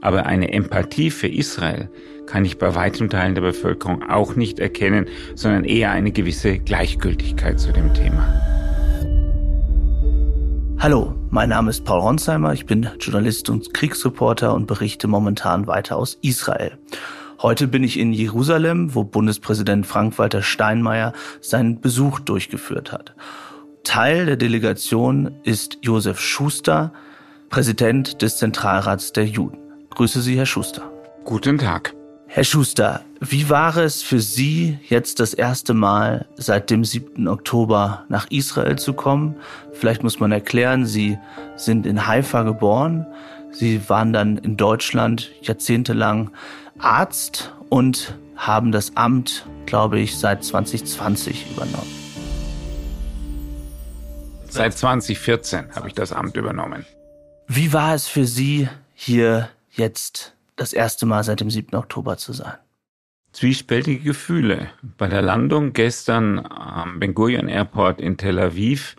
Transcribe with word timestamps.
Aber 0.00 0.26
eine 0.26 0.52
Empathie 0.52 1.10
für 1.10 1.28
Israel 1.28 1.90
kann 2.26 2.44
ich 2.44 2.58
bei 2.58 2.74
weiten 2.74 3.10
Teilen 3.10 3.34
der 3.34 3.42
Bevölkerung 3.42 4.02
auch 4.08 4.34
nicht 4.34 4.58
erkennen, 4.58 5.06
sondern 5.34 5.64
eher 5.64 5.90
eine 5.90 6.12
gewisse 6.12 6.58
Gleichgültigkeit 6.58 7.60
zu 7.60 7.72
dem 7.72 7.92
Thema. 7.92 8.26
Hallo, 10.78 11.14
mein 11.28 11.50
Name 11.50 11.68
ist 11.68 11.84
Paul 11.84 12.00
Ronsheimer, 12.00 12.54
ich 12.54 12.64
bin 12.64 12.88
Journalist 12.98 13.50
und 13.50 13.74
Kriegsreporter 13.74 14.54
und 14.54 14.66
berichte 14.66 15.08
momentan 15.08 15.66
weiter 15.66 15.96
aus 15.96 16.16
Israel. 16.22 16.78
Heute 17.42 17.68
bin 17.68 17.84
ich 17.84 17.98
in 17.98 18.14
Jerusalem, 18.14 18.94
wo 18.94 19.04
Bundespräsident 19.04 19.86
Frank-Walter 19.86 20.40
Steinmeier 20.42 21.12
seinen 21.42 21.80
Besuch 21.80 22.20
durchgeführt 22.20 22.92
hat. 22.92 23.14
Teil 23.82 24.24
der 24.24 24.36
Delegation 24.36 25.32
ist 25.42 25.78
Josef 25.82 26.20
Schuster, 26.20 26.92
Präsident 27.50 28.22
des 28.22 28.38
Zentralrats 28.38 29.12
der 29.12 29.26
Juden. 29.26 29.69
Grüße 29.90 30.22
Sie, 30.22 30.36
Herr 30.36 30.46
Schuster. 30.46 30.90
Guten 31.24 31.58
Tag. 31.58 31.94
Herr 32.26 32.44
Schuster, 32.44 33.04
wie 33.18 33.50
war 33.50 33.76
es 33.76 34.02
für 34.02 34.20
Sie 34.20 34.78
jetzt 34.88 35.18
das 35.18 35.34
erste 35.34 35.74
Mal 35.74 36.26
seit 36.36 36.70
dem 36.70 36.84
7. 36.84 37.26
Oktober 37.26 38.04
nach 38.08 38.30
Israel 38.30 38.78
zu 38.78 38.92
kommen? 38.92 39.34
Vielleicht 39.72 40.04
muss 40.04 40.20
man 40.20 40.30
erklären, 40.30 40.86
Sie 40.86 41.18
sind 41.56 41.86
in 41.86 42.06
Haifa 42.06 42.44
geboren. 42.44 43.04
Sie 43.50 43.88
waren 43.88 44.12
dann 44.12 44.38
in 44.38 44.56
Deutschland 44.56 45.32
jahrzehntelang 45.42 46.30
Arzt 46.78 47.52
und 47.68 48.16
haben 48.36 48.70
das 48.70 48.96
Amt, 48.96 49.44
glaube 49.66 49.98
ich, 49.98 50.16
seit 50.16 50.44
2020 50.44 51.50
übernommen. 51.50 52.00
Seit 54.48 54.78
2014 54.78 55.74
habe 55.74 55.88
ich 55.88 55.94
das 55.94 56.12
Amt 56.12 56.36
übernommen. 56.36 56.86
Wie 57.48 57.72
war 57.72 57.94
es 57.94 58.06
für 58.06 58.24
Sie, 58.24 58.68
hier 58.94 59.48
jetzt 59.72 60.36
das 60.56 60.72
erste 60.72 61.06
Mal 61.06 61.24
seit 61.24 61.40
dem 61.40 61.50
7. 61.50 61.76
Oktober 61.76 62.16
zu 62.16 62.32
sein? 62.32 62.54
Zwiespältige 63.32 64.02
Gefühle. 64.02 64.70
Bei 64.98 65.08
der 65.08 65.22
Landung 65.22 65.72
gestern 65.72 66.44
am 66.44 66.98
Ben 66.98 67.14
Gurion 67.14 67.48
Airport 67.48 68.00
in 68.00 68.16
Tel 68.16 68.38
Aviv 68.38 68.96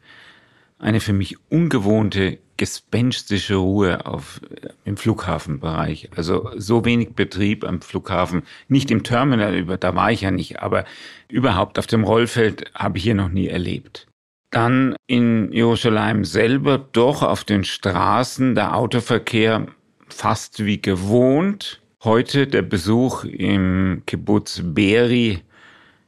eine 0.80 1.00
für 1.00 1.14
mich 1.14 1.38
ungewohnte 1.50 2.40
gespenstische 2.58 3.56
Ruhe 3.56 4.06
auf, 4.06 4.40
im 4.86 4.98
Flughafenbereich. 4.98 6.10
Also 6.16 6.52
so 6.58 6.86
wenig 6.86 7.14
Betrieb 7.14 7.64
am 7.64 7.82
Flughafen, 7.82 8.44
nicht 8.68 8.92
im 8.92 9.04
Terminal, 9.04 9.64
da 9.78 9.96
war 9.96 10.12
ich 10.12 10.22
ja 10.22 10.32
nicht, 10.32 10.60
aber 10.60 10.86
überhaupt 11.28 11.80
auf 11.80 11.88
dem 11.88 12.04
Rollfeld 12.04 12.72
habe 12.76 12.98
ich 12.98 13.04
hier 13.04 13.16
noch 13.16 13.30
nie 13.30 13.48
erlebt. 13.48 14.08
Dann 14.52 14.96
in 15.08 15.52
Jerusalem 15.52 16.26
selber 16.26 16.78
doch 16.78 17.24
auf 17.24 17.44
den 17.44 17.64
Straßen 17.64 18.54
der 18.54 18.76
Autoverkehr 18.76 19.68
fast 20.14 20.66
wie 20.66 20.81
gewohnt. 20.81 21.81
Heute 22.04 22.48
der 22.48 22.62
Besuch 22.62 23.23
im 23.23 24.04
Kibbutz 24.06 24.62
Beri 24.64 25.42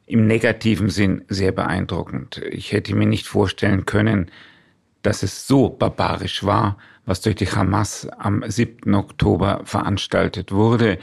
im 0.05 0.27
negativen 0.27 0.89
Sinn 0.89 1.23
sehr 1.27 1.51
beeindruckend. 1.51 2.41
Ich 2.49 2.71
hätte 2.71 2.95
mir 2.95 3.05
nicht 3.05 3.27
vorstellen 3.27 3.85
können, 3.85 4.29
dass 5.01 5.23
es 5.23 5.47
so 5.47 5.69
barbarisch 5.69 6.43
war, 6.43 6.77
was 7.05 7.21
durch 7.21 7.35
die 7.35 7.47
Hamas 7.47 8.07
am 8.17 8.43
7. 8.45 8.93
Oktober 8.95 9.61
veranstaltet 9.65 10.51
wurde. 10.51 10.97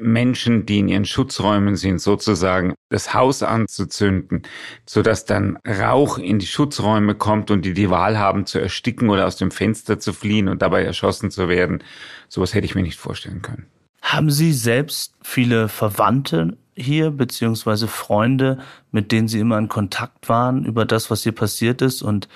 Menschen, 0.00 0.66
die 0.66 0.78
in 0.78 0.88
ihren 0.88 1.04
Schutzräumen 1.04 1.76
sind, 1.76 2.00
sozusagen 2.00 2.74
das 2.88 3.14
Haus 3.14 3.42
anzuzünden, 3.42 4.42
sodass 4.86 5.24
dann 5.24 5.58
Rauch 5.66 6.18
in 6.18 6.38
die 6.38 6.46
Schutzräume 6.46 7.14
kommt 7.14 7.50
und 7.50 7.64
die 7.64 7.74
die 7.74 7.90
Wahl 7.90 8.18
haben 8.18 8.46
zu 8.46 8.58
ersticken 8.58 9.10
oder 9.10 9.26
aus 9.26 9.36
dem 9.36 9.50
Fenster 9.50 9.98
zu 9.98 10.12
fliehen 10.12 10.48
und 10.48 10.62
dabei 10.62 10.84
erschossen 10.84 11.30
zu 11.30 11.48
werden. 11.48 11.82
Sowas 12.28 12.54
hätte 12.54 12.66
ich 12.66 12.74
mir 12.74 12.82
nicht 12.82 12.98
vorstellen 12.98 13.42
können. 13.42 13.66
Haben 14.02 14.30
Sie 14.30 14.52
selbst 14.52 15.14
viele 15.22 15.68
Verwandte 15.68 16.56
hier, 16.74 17.10
beziehungsweise 17.10 17.86
Freunde, 17.86 18.58
mit 18.90 19.12
denen 19.12 19.28
Sie 19.28 19.38
immer 19.38 19.58
in 19.58 19.68
Kontakt 19.68 20.28
waren 20.28 20.64
über 20.64 20.84
das, 20.84 21.10
was 21.10 21.22
hier 21.22 21.32
passiert 21.32 21.82
ist? 21.82 22.02
Und 22.02 22.28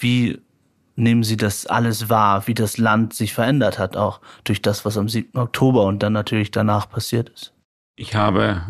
wie 0.00 0.40
nehmen 0.96 1.22
Sie 1.22 1.36
das 1.36 1.66
alles 1.66 2.08
wahr, 2.08 2.46
wie 2.46 2.54
das 2.54 2.78
Land 2.78 3.14
sich 3.14 3.32
verändert 3.32 3.78
hat, 3.78 3.96
auch 3.96 4.20
durch 4.44 4.62
das, 4.62 4.84
was 4.84 4.96
am 4.96 5.08
7. 5.08 5.38
Oktober 5.38 5.84
und 5.84 6.02
dann 6.02 6.12
natürlich 6.12 6.50
danach 6.50 6.88
passiert 6.88 7.28
ist? 7.28 7.52
Ich 7.96 8.14
habe 8.14 8.62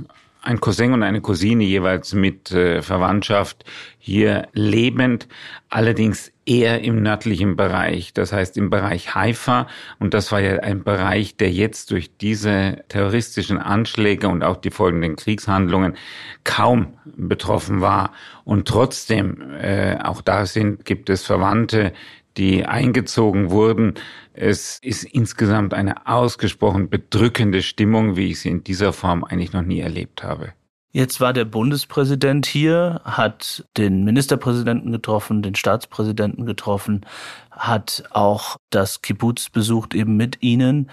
ein 0.43 0.61
Cousin 0.61 0.93
und 0.93 1.03
eine 1.03 1.21
Cousine 1.21 1.65
jeweils 1.65 2.13
mit 2.13 2.53
äh, 2.53 2.83
Verwandtschaft 2.83 3.65
hier 3.99 4.49
lebend, 4.53 5.27
allerdings 5.69 6.33
eher 6.47 6.83
im 6.83 7.03
nördlichen 7.03 7.57
Bereich, 7.57 8.15
das 8.15 8.33
heißt 8.33 8.57
im 8.57 8.71
Bereich 8.71 9.15
Haifa. 9.15 9.67
Und 9.99 10.15
das 10.15 10.31
war 10.33 10.41
ja 10.41 10.61
ein 10.61 10.85
Bereich, 10.85 11.37
der 11.37 11.51
jetzt 11.51 11.91
durch 11.91 12.17
diese 12.17 12.85
terroristischen 12.89 13.59
Anschläge 13.59 14.29
und 14.29 14.45
auch 14.45 14.57
die 14.57 14.71
folgenden 14.71 15.17
Kriegshandlungen 15.17 15.97
kaum 16.45 16.95
betroffen 17.05 17.81
war. 17.81 18.13
Und 18.45 18.69
trotzdem, 18.69 19.55
äh, 19.61 19.99
auch 20.03 20.23
da 20.23 20.47
sind, 20.47 20.85
gibt 20.85 21.11
es 21.11 21.25
Verwandte, 21.25 21.93
die 22.37 22.65
eingezogen 22.65 23.51
wurden. 23.51 23.95
Es 24.33 24.79
ist 24.79 25.05
insgesamt 25.05 25.75
eine 25.75 26.07
ausgesprochen 26.07 26.89
bedrückende 26.89 27.63
Stimmung, 27.63 28.17
wie 28.17 28.31
ich 28.31 28.41
sie 28.41 28.51
in 28.51 28.63
dieser 28.63 28.93
Form 28.93 29.25
eigentlich 29.25 29.53
noch 29.53 29.63
nie 29.63 29.81
erlebt 29.81 30.23
habe. 30.23 30.53
Jetzt 30.93 31.21
war 31.21 31.33
der 31.33 31.45
Bundespräsident 31.45 32.47
hier, 32.47 33.03
hat 33.05 33.67
den 33.77 34.05
Ministerpräsidenten 34.05 34.93
getroffen, 34.93 35.43
den 35.43 35.55
Staatspräsidenten 35.55 36.47
getroffen, 36.47 37.05
hat 37.51 38.05
auch 38.11 38.57
das 38.71 39.03
Kibbutz 39.03 39.51
besucht 39.51 39.95
eben 39.95 40.17
mit 40.17 40.43
Ihnen. 40.43 40.91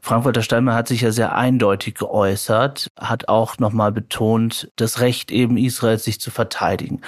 Frank-Walter 0.00 0.42
Steinmeier 0.42 0.76
hat 0.76 0.88
sich 0.88 1.00
ja 1.00 1.12
sehr 1.12 1.34
eindeutig 1.34 1.94
geäußert, 1.94 2.88
hat 2.98 3.28
auch 3.28 3.58
nochmal 3.58 3.92
betont, 3.92 4.70
das 4.76 5.00
Recht 5.00 5.30
eben 5.30 5.56
Israels, 5.56 6.04
sich 6.04 6.20
zu 6.20 6.30
verteidigen. 6.30 7.00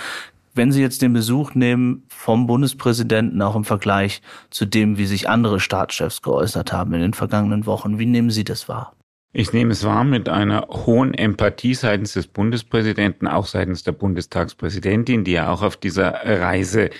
Wenn 0.55 0.71
Sie 0.71 0.81
jetzt 0.81 1.03
den 1.03 1.13
Besuch 1.13 1.55
nehmen 1.55 2.05
vom 2.09 2.47
Bundespräsidenten, 2.47 3.43
auch 3.43 3.57
im 3.57 3.65
Vergleich 3.65 4.23
zu 4.51 4.65
dem, 4.65 4.97
wie 4.97 5.07
sich 5.07 5.29
andere 5.29 5.59
Staatschefs 5.59 6.23
geäußert 6.23 6.73
haben 6.73 6.95
in 6.95 7.01
den 7.01 7.15
vergangenen 7.15 7.67
Wochen, 7.67 7.99
wie 7.99 8.07
nehmen 8.07 8.31
Sie 8.31 8.45
das 8.45 8.69
wahr? 8.69 8.93
Ich 9.37 9.53
nehme 9.53 9.73
es 9.73 9.83
wahr 9.83 10.05
mit 10.05 10.29
einer 10.29 10.69
hohen 10.69 11.13
Empathie 11.13 11.75
seitens 11.75 12.13
des 12.13 12.29
Bundespräsidenten, 12.29 13.27
auch 13.27 13.47
seitens 13.47 13.83
der 13.83 13.91
Bundestagspräsidentin, 13.91 15.25
die 15.25 15.33
ja 15.33 15.51
auch 15.51 15.63
auf 15.63 15.77
dieser 15.77 16.13
Reise 16.25 16.91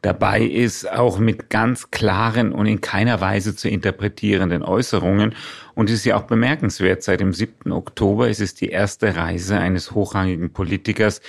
dabei 0.00 0.40
ist, 0.40 0.90
auch 0.90 1.18
mit 1.18 1.50
ganz 1.50 1.90
klaren 1.90 2.52
und 2.52 2.64
in 2.64 2.80
keiner 2.80 3.20
Weise 3.20 3.54
zu 3.54 3.68
interpretierenden 3.68 4.62
Äußerungen. 4.62 5.34
Und 5.74 5.90
es 5.90 5.96
ist 5.96 6.04
ja 6.06 6.16
auch 6.16 6.22
bemerkenswert, 6.22 7.02
seit 7.02 7.20
dem 7.20 7.34
7. 7.34 7.70
Oktober 7.72 8.30
ist 8.30 8.40
es 8.40 8.54
die 8.54 8.70
erste 8.70 9.14
Reise 9.14 9.58
eines 9.58 9.90
hochrangigen 9.90 10.50
Politikers, 10.50 11.20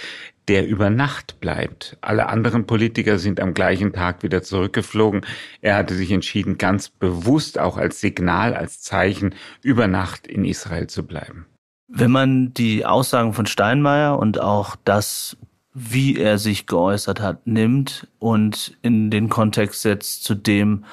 der 0.47 0.67
über 0.67 0.89
Nacht 0.89 1.39
bleibt. 1.39 1.97
Alle 2.01 2.27
anderen 2.27 2.65
Politiker 2.65 3.17
sind 3.17 3.39
am 3.39 3.53
gleichen 3.53 3.93
Tag 3.93 4.23
wieder 4.23 4.43
zurückgeflogen. 4.43 5.21
Er 5.61 5.75
hatte 5.75 5.95
sich 5.95 6.11
entschieden, 6.11 6.57
ganz 6.57 6.89
bewusst 6.89 7.59
auch 7.59 7.77
als 7.77 8.01
Signal, 8.01 8.53
als 8.53 8.81
Zeichen, 8.81 9.35
über 9.61 9.87
Nacht 9.87 10.27
in 10.27 10.45
Israel 10.45 10.87
zu 10.87 11.05
bleiben. 11.05 11.45
Wenn 11.87 12.11
man 12.11 12.53
die 12.53 12.85
Aussagen 12.85 13.33
von 13.33 13.45
Steinmeier 13.45 14.17
und 14.17 14.39
auch 14.39 14.75
das, 14.83 15.37
wie 15.73 16.17
er 16.17 16.37
sich 16.37 16.65
geäußert 16.65 17.19
hat, 17.19 17.45
nimmt 17.47 18.07
und 18.19 18.78
in 18.81 19.11
den 19.11 19.29
Kontext 19.29 19.81
setzt 19.81 20.23
zu 20.23 20.35
dem, 20.35 20.85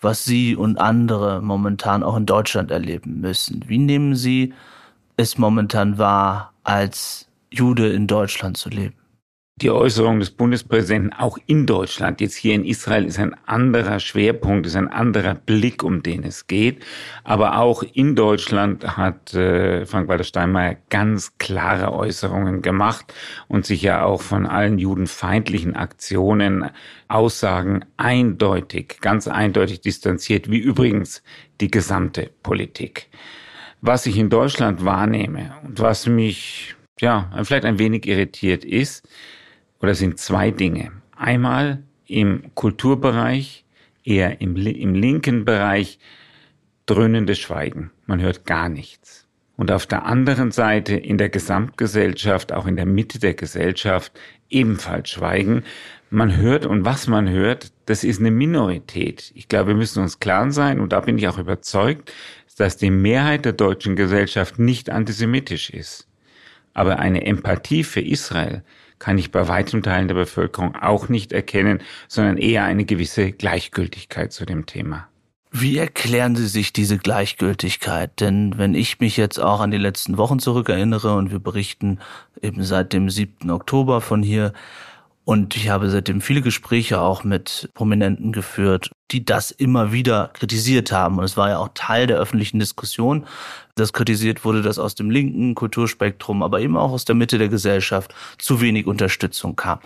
was 0.00 0.24
Sie 0.24 0.54
und 0.54 0.78
andere 0.78 1.40
momentan 1.42 2.02
auch 2.02 2.16
in 2.16 2.26
Deutschland 2.26 2.70
erleben 2.70 3.20
müssen. 3.20 3.64
Wie 3.66 3.78
nehmen 3.78 4.14
Sie 4.14 4.52
es 5.16 5.38
momentan 5.38 5.98
wahr 5.98 6.52
als 6.62 7.25
Jude 7.50 7.92
in 7.92 8.06
Deutschland 8.06 8.56
zu 8.56 8.68
leben. 8.68 8.94
Die 9.62 9.70
Äußerung 9.70 10.20
des 10.20 10.32
Bundespräsidenten 10.32 11.14
auch 11.14 11.38
in 11.46 11.64
Deutschland, 11.64 12.20
jetzt 12.20 12.34
hier 12.34 12.54
in 12.54 12.66
Israel, 12.66 13.06
ist 13.06 13.18
ein 13.18 13.34
anderer 13.46 14.00
Schwerpunkt, 14.00 14.66
ist 14.66 14.76
ein 14.76 14.88
anderer 14.88 15.34
Blick, 15.34 15.82
um 15.82 16.02
den 16.02 16.24
es 16.24 16.46
geht. 16.46 16.84
Aber 17.24 17.58
auch 17.58 17.82
in 17.82 18.14
Deutschland 18.14 18.98
hat 18.98 19.32
äh, 19.32 19.86
Frank-Walter 19.86 20.24
Steinmeier 20.24 20.76
ganz 20.90 21.38
klare 21.38 21.94
Äußerungen 21.94 22.60
gemacht 22.60 23.14
und 23.48 23.64
sich 23.64 23.80
ja 23.80 24.04
auch 24.04 24.20
von 24.20 24.44
allen 24.44 24.78
judenfeindlichen 24.78 25.74
Aktionen, 25.74 26.68
Aussagen 27.08 27.86
eindeutig, 27.96 28.98
ganz 29.00 29.26
eindeutig 29.26 29.80
distanziert, 29.80 30.50
wie 30.50 30.58
übrigens 30.58 31.22
die 31.62 31.70
gesamte 31.70 32.30
Politik. 32.42 33.08
Was 33.80 34.04
ich 34.04 34.18
in 34.18 34.28
Deutschland 34.28 34.84
wahrnehme 34.84 35.54
und 35.64 35.80
was 35.80 36.06
mich 36.06 36.76
ja, 37.00 37.30
vielleicht 37.42 37.64
ein 37.64 37.78
wenig 37.78 38.06
irritiert 38.06 38.64
ist, 38.64 39.08
oder 39.80 39.94
sind 39.94 40.18
zwei 40.18 40.50
Dinge. 40.50 40.92
Einmal 41.16 41.82
im 42.06 42.54
Kulturbereich, 42.54 43.64
eher 44.04 44.40
im, 44.40 44.56
im 44.56 44.94
linken 44.94 45.44
Bereich, 45.44 45.98
dröhnendes 46.86 47.38
Schweigen. 47.38 47.90
Man 48.06 48.20
hört 48.20 48.46
gar 48.46 48.68
nichts. 48.68 49.26
Und 49.56 49.70
auf 49.70 49.86
der 49.86 50.04
anderen 50.04 50.50
Seite 50.52 50.94
in 50.96 51.18
der 51.18 51.30
Gesamtgesellschaft, 51.30 52.52
auch 52.52 52.66
in 52.66 52.76
der 52.76 52.86
Mitte 52.86 53.18
der 53.18 53.34
Gesellschaft, 53.34 54.12
ebenfalls 54.50 55.10
Schweigen. 55.10 55.64
Man 56.10 56.36
hört 56.36 56.66
und 56.66 56.84
was 56.84 57.06
man 57.06 57.28
hört, 57.28 57.72
das 57.86 58.04
ist 58.04 58.20
eine 58.20 58.30
Minorität. 58.30 59.32
Ich 59.34 59.48
glaube, 59.48 59.68
wir 59.68 59.74
müssen 59.74 60.02
uns 60.02 60.20
klar 60.20 60.50
sein, 60.52 60.78
und 60.78 60.92
da 60.92 61.00
bin 61.00 61.18
ich 61.18 61.26
auch 61.26 61.38
überzeugt, 61.38 62.12
dass 62.58 62.76
die 62.76 62.90
Mehrheit 62.90 63.44
der 63.44 63.52
deutschen 63.52 63.96
Gesellschaft 63.96 64.58
nicht 64.58 64.90
antisemitisch 64.90 65.70
ist. 65.70 66.06
Aber 66.76 66.98
eine 66.98 67.24
Empathie 67.24 67.84
für 67.84 68.02
Israel 68.02 68.62
kann 68.98 69.16
ich 69.16 69.32
bei 69.32 69.48
weiten 69.48 69.82
Teilen 69.82 70.08
der 70.08 70.14
Bevölkerung 70.14 70.76
auch 70.76 71.08
nicht 71.08 71.32
erkennen, 71.32 71.80
sondern 72.06 72.36
eher 72.36 72.64
eine 72.64 72.84
gewisse 72.84 73.32
Gleichgültigkeit 73.32 74.30
zu 74.30 74.44
dem 74.44 74.66
Thema. 74.66 75.08
Wie 75.50 75.78
erklären 75.78 76.36
Sie 76.36 76.46
sich 76.46 76.74
diese 76.74 76.98
Gleichgültigkeit? 76.98 78.20
Denn 78.20 78.58
wenn 78.58 78.74
ich 78.74 79.00
mich 79.00 79.16
jetzt 79.16 79.38
auch 79.38 79.60
an 79.60 79.70
die 79.70 79.78
letzten 79.78 80.18
Wochen 80.18 80.38
zurückerinnere 80.38 81.14
und 81.14 81.30
wir 81.30 81.38
berichten 81.38 81.98
eben 82.42 82.62
seit 82.62 82.92
dem 82.92 83.08
7. 83.08 83.50
Oktober 83.50 84.02
von 84.02 84.22
hier, 84.22 84.52
und 85.26 85.56
ich 85.56 85.70
habe 85.70 85.90
seitdem 85.90 86.20
viele 86.20 86.40
Gespräche 86.40 87.00
auch 87.00 87.24
mit 87.24 87.68
Prominenten 87.74 88.30
geführt, 88.30 88.92
die 89.10 89.24
das 89.24 89.50
immer 89.50 89.90
wieder 89.90 90.30
kritisiert 90.34 90.92
haben. 90.92 91.18
Und 91.18 91.24
es 91.24 91.36
war 91.36 91.48
ja 91.48 91.58
auch 91.58 91.70
Teil 91.74 92.06
der 92.06 92.18
öffentlichen 92.18 92.60
Diskussion, 92.60 93.26
dass 93.74 93.92
kritisiert 93.92 94.44
wurde, 94.44 94.62
dass 94.62 94.78
aus 94.78 94.94
dem 94.94 95.10
linken 95.10 95.56
Kulturspektrum, 95.56 96.44
aber 96.44 96.60
eben 96.60 96.76
auch 96.76 96.92
aus 96.92 97.06
der 97.06 97.16
Mitte 97.16 97.38
der 97.38 97.48
Gesellschaft 97.48 98.14
zu 98.38 98.60
wenig 98.60 98.86
Unterstützung 98.86 99.56
kam. 99.56 99.80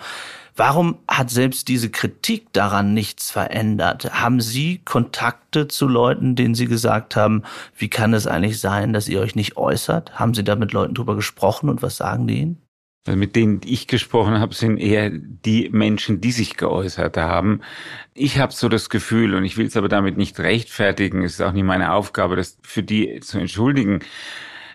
Warum 0.57 0.99
hat 1.09 1.31
selbst 1.31 1.69
diese 1.69 1.89
Kritik 1.89 2.53
daran 2.53 2.93
nichts 2.93 3.31
verändert? 3.31 4.13
Haben 4.13 4.43
Sie 4.43 4.83
Kontakte 4.85 5.69
zu 5.69 5.89
Leuten, 5.89 6.37
denen 6.37 6.55
Sie 6.55 6.67
gesagt 6.67 7.17
haben, 7.17 7.45
wie 7.79 7.89
kann 7.89 8.13
es 8.13 8.27
eigentlich 8.27 8.61
sein, 8.61 8.93
dass 8.93 9.09
ihr 9.09 9.21
euch 9.21 9.35
nicht 9.37 9.57
äußert? 9.57 10.19
Haben 10.21 10.35
Sie 10.35 10.45
da 10.45 10.55
mit 10.55 10.73
Leuten 10.73 10.93
drüber 10.93 11.17
gesprochen 11.17 11.71
und 11.71 11.81
was 11.81 11.97
sagen 11.97 12.27
die 12.27 12.41
Ihnen? 12.41 12.70
Also 13.07 13.19
mit 13.19 13.35
denen 13.35 13.63
ich 13.65 13.87
gesprochen 13.87 14.39
habe, 14.41 14.55
sind 14.55 14.77
eher 14.77 15.11
die 15.11 15.71
Menschen, 15.71 16.21
die 16.21 16.33
sich 16.33 16.57
geäußert 16.57 17.17
haben. 17.17 17.63
Ich 18.13 18.39
habe 18.39 18.53
so 18.53 18.69
das 18.69 18.91
Gefühl, 18.91 19.35
und 19.35 19.45
ich 19.45 19.57
will 19.57 19.67
es 19.67 19.77
aber 19.77 19.89
damit 19.89 20.19
nicht 20.19 20.39
rechtfertigen, 20.39 21.25
es 21.25 21.35
ist 21.35 21.41
auch 21.41 21.53
nicht 21.53 21.65
meine 21.65 21.93
Aufgabe, 21.93 22.37
das 22.37 22.59
für 22.63 22.83
die 22.83 23.21
zu 23.21 23.39
entschuldigen. 23.39 24.01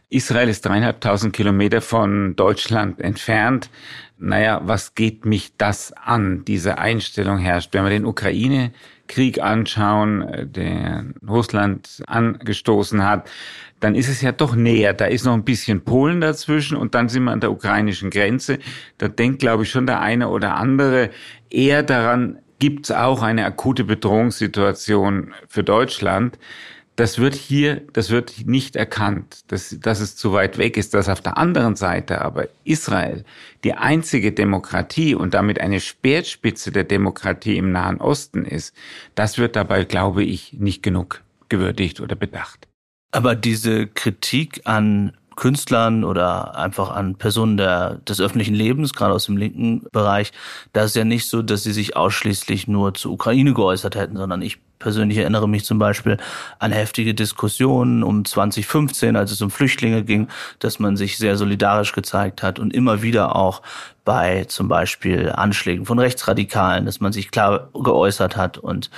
Israel 0.09 0.49
ist 0.49 0.65
dreieinhalbtausend 0.65 1.33
Kilometer 1.33 1.81
von 1.81 2.35
Deutschland 2.35 2.99
entfernt. 2.99 3.69
Naja, 4.17 4.61
was 4.63 4.95
geht 4.95 5.25
mich 5.25 5.57
das 5.57 5.93
an? 5.93 6.45
Diese 6.45 6.77
Einstellung 6.77 7.37
herrscht. 7.37 7.73
Wenn 7.73 7.83
wir 7.83 7.89
den 7.89 8.05
Ukraine-Krieg 9.05 9.41
anschauen, 9.41 10.21
äh, 10.21 10.45
der 10.45 11.05
Russland 11.27 12.03
angestoßen 12.07 13.03
hat, 13.03 13.29
dann 13.79 13.95
ist 13.95 14.09
es 14.09 14.21
ja 14.21 14.31
doch 14.31 14.55
näher. 14.55 14.93
Da 14.93 15.05
ist 15.05 15.25
noch 15.25 15.33
ein 15.33 15.43
bisschen 15.43 15.83
Polen 15.83 16.21
dazwischen 16.21 16.77
und 16.77 16.95
dann 16.95 17.09
sind 17.09 17.23
wir 17.23 17.31
an 17.31 17.39
der 17.39 17.51
ukrainischen 17.51 18.09
Grenze. 18.09 18.59
Da 18.97 19.07
denkt, 19.07 19.39
glaube 19.39 19.63
ich, 19.63 19.69
schon 19.69 19.85
der 19.85 20.01
eine 20.01 20.29
oder 20.29 20.55
andere 20.55 21.09
eher 21.49 21.83
daran, 21.83 22.39
gibt 22.59 22.85
es 22.85 22.91
auch 22.91 23.21
eine 23.21 23.45
akute 23.45 23.83
Bedrohungssituation 23.83 25.33
für 25.47 25.63
Deutschland. 25.63 26.39
Das 26.95 27.19
wird 27.19 27.35
hier, 27.35 27.81
das 27.91 28.09
wird 28.09 28.45
nicht 28.45 28.77
erkannt, 28.77 29.51
dass, 29.51 29.77
dass 29.81 29.99
es 29.99 30.15
zu 30.15 30.31
weit 30.31 30.57
weg 30.57 30.77
ist, 30.77 30.93
dass 30.93 31.09
auf 31.09 31.19
der 31.19 31.37
anderen 31.37 31.75
Seite 31.75 32.21
aber 32.21 32.47
Israel 32.63 33.25
die 33.65 33.73
einzige 33.73 34.31
Demokratie 34.31 35.13
und 35.13 35.33
damit 35.33 35.59
eine 35.59 35.81
Speerspitze 35.81 36.71
der 36.71 36.85
Demokratie 36.85 37.57
im 37.57 37.73
Nahen 37.73 37.99
Osten 37.99 38.45
ist. 38.45 38.73
Das 39.13 39.37
wird 39.37 39.57
dabei, 39.57 39.83
glaube 39.83 40.23
ich, 40.23 40.53
nicht 40.53 40.83
genug 40.83 41.21
gewürdigt 41.49 41.99
oder 41.99 42.15
bedacht. 42.15 42.67
Aber 43.11 43.35
diese 43.35 43.87
Kritik 43.87 44.61
an 44.63 45.17
Künstlern 45.35 46.03
oder 46.03 46.57
einfach 46.57 46.91
an 46.91 47.15
Personen 47.15 47.57
der, 47.57 47.95
des 48.07 48.21
öffentlichen 48.21 48.55
Lebens, 48.55 48.93
gerade 48.93 49.13
aus 49.13 49.25
dem 49.25 49.37
linken 49.37 49.85
Bereich, 49.91 50.31
da 50.73 50.85
ist 50.85 50.95
ja 50.95 51.03
nicht 51.03 51.29
so, 51.29 51.41
dass 51.41 51.63
sie 51.63 51.73
sich 51.73 51.95
ausschließlich 51.95 52.67
nur 52.67 52.93
zur 52.93 53.11
Ukraine 53.11 53.53
geäußert 53.53 53.95
hätten, 53.95 54.17
sondern 54.17 54.41
ich 54.41 54.59
persönlich 54.79 55.17
erinnere 55.17 55.47
mich 55.47 55.65
zum 55.65 55.79
Beispiel 55.79 56.17
an 56.59 56.71
heftige 56.71 57.13
Diskussionen 57.13 58.03
um 58.03 58.25
2015, 58.25 59.15
als 59.15 59.31
es 59.31 59.41
um 59.41 59.51
Flüchtlinge 59.51 60.03
ging, 60.03 60.27
dass 60.59 60.79
man 60.79 60.97
sich 60.97 61.17
sehr 61.17 61.37
solidarisch 61.37 61.93
gezeigt 61.93 62.43
hat 62.43 62.59
und 62.59 62.73
immer 62.73 63.01
wieder 63.01 63.35
auch 63.35 63.61
bei 64.03 64.45
zum 64.45 64.67
Beispiel 64.67 65.31
Anschlägen 65.31 65.85
von 65.85 65.99
Rechtsradikalen, 65.99 66.85
dass 66.85 66.99
man 66.99 67.11
sich 67.11 67.31
klar 67.31 67.69
geäußert 67.73 68.37
hat 68.37 68.57
und 68.57 68.89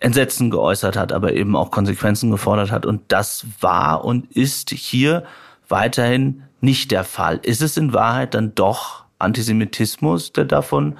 Entsetzen 0.00 0.50
geäußert 0.50 0.96
hat, 0.96 1.12
aber 1.12 1.32
eben 1.32 1.56
auch 1.56 1.70
Konsequenzen 1.70 2.30
gefordert 2.30 2.70
hat. 2.70 2.84
Und 2.84 3.00
das 3.08 3.46
war 3.60 4.04
und 4.04 4.30
ist 4.32 4.70
hier 4.70 5.24
weiterhin 5.68 6.42
nicht 6.60 6.90
der 6.90 7.04
Fall. 7.04 7.40
Ist 7.42 7.62
es 7.62 7.76
in 7.76 7.92
Wahrheit 7.92 8.34
dann 8.34 8.54
doch 8.54 9.03
Antisemitismus, 9.18 10.32
der 10.32 10.44
davon, 10.44 10.98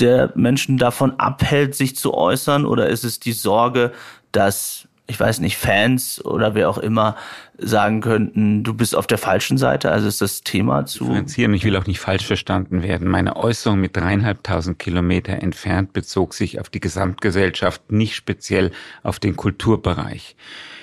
der 0.00 0.32
Menschen 0.34 0.78
davon 0.78 1.18
abhält, 1.18 1.74
sich 1.74 1.96
zu 1.96 2.14
äußern? 2.14 2.66
Oder 2.66 2.88
ist 2.88 3.04
es 3.04 3.20
die 3.20 3.32
Sorge, 3.32 3.92
dass 4.32 4.88
ich 5.06 5.20
weiß 5.20 5.40
nicht, 5.40 5.58
Fans 5.58 6.24
oder 6.24 6.54
wer 6.54 6.70
auch 6.70 6.78
immer 6.78 7.16
sagen 7.58 8.00
könnten, 8.00 8.64
du 8.64 8.72
bist 8.72 8.96
auf 8.96 9.06
der 9.06 9.18
falschen 9.18 9.58
Seite? 9.58 9.90
Also 9.90 10.08
ist 10.08 10.22
das 10.22 10.40
Thema 10.40 10.86
zu. 10.86 11.14
Ich 11.26 11.64
will 11.64 11.76
auch 11.76 11.86
nicht 11.86 12.00
falsch 12.00 12.24
verstanden 12.26 12.82
werden. 12.82 13.08
Meine 13.08 13.36
Äußerung 13.36 13.80
mit 13.80 13.96
dreieinhalbtausend 13.96 14.78
Kilometer 14.78 15.34
entfernt 15.34 15.92
bezog 15.92 16.32
sich 16.32 16.58
auf 16.58 16.70
die 16.70 16.80
Gesamtgesellschaft, 16.80 17.92
nicht 17.92 18.14
speziell 18.14 18.70
auf 19.02 19.18
den 19.18 19.36
Kulturbereich. 19.36 20.36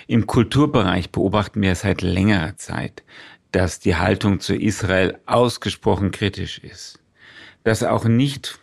Im 0.05 0.27
Kulturbereich 0.27 1.09
beobachten 1.09 1.61
wir 1.61 1.73
seit 1.73 2.01
längerer 2.01 2.57
Zeit, 2.57 3.03
dass 3.51 3.79
die 3.79 3.95
Haltung 3.95 4.39
zu 4.39 4.55
Israel 4.55 5.19
ausgesprochen 5.25 6.11
kritisch 6.11 6.59
ist. 6.59 6.99
Dass 7.63 7.83
auch 7.83 8.05
nicht, 8.05 8.59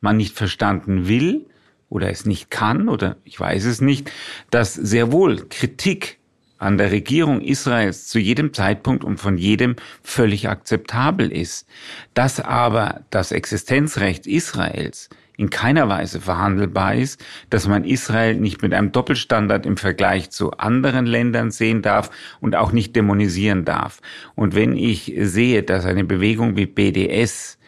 man 0.00 0.16
nicht 0.16 0.36
verstanden 0.36 1.08
will, 1.08 1.46
oder 1.88 2.10
es 2.10 2.26
nicht 2.26 2.50
kann 2.50 2.88
oder 2.88 3.16
ich 3.24 3.38
weiß 3.38 3.66
es 3.66 3.80
nicht, 3.80 4.10
dass 4.50 4.74
sehr 4.74 5.12
wohl 5.12 5.46
Kritik 5.48 6.18
an 6.58 6.78
der 6.78 6.90
Regierung 6.90 7.40
Israels 7.40 8.06
zu 8.06 8.18
jedem 8.18 8.52
Zeitpunkt 8.54 9.04
und 9.04 9.18
von 9.18 9.36
jedem 9.36 9.76
völlig 10.02 10.48
akzeptabel 10.48 11.30
ist. 11.30 11.66
Dass 12.14 12.40
aber 12.40 13.02
das 13.10 13.32
Existenzrecht 13.32 14.26
Israels 14.26 15.10
in 15.36 15.50
keiner 15.50 15.88
Weise 15.88 16.20
verhandelbar 16.20 16.94
ist, 16.94 17.24
dass 17.50 17.66
man 17.66 17.84
Israel 17.84 18.36
nicht 18.36 18.62
mit 18.62 18.72
einem 18.72 18.92
Doppelstandard 18.92 19.66
im 19.66 19.76
Vergleich 19.76 20.30
zu 20.30 20.52
anderen 20.52 21.06
Ländern 21.06 21.50
sehen 21.50 21.82
darf 21.82 22.10
und 22.40 22.54
auch 22.54 22.72
nicht 22.72 22.94
dämonisieren 22.94 23.64
darf. 23.64 24.00
Und 24.36 24.54
wenn 24.54 24.76
ich 24.76 25.12
sehe, 25.18 25.62
dass 25.62 25.86
eine 25.86 26.04
Bewegung 26.04 26.56
wie 26.56 26.66
BDS 26.66 27.58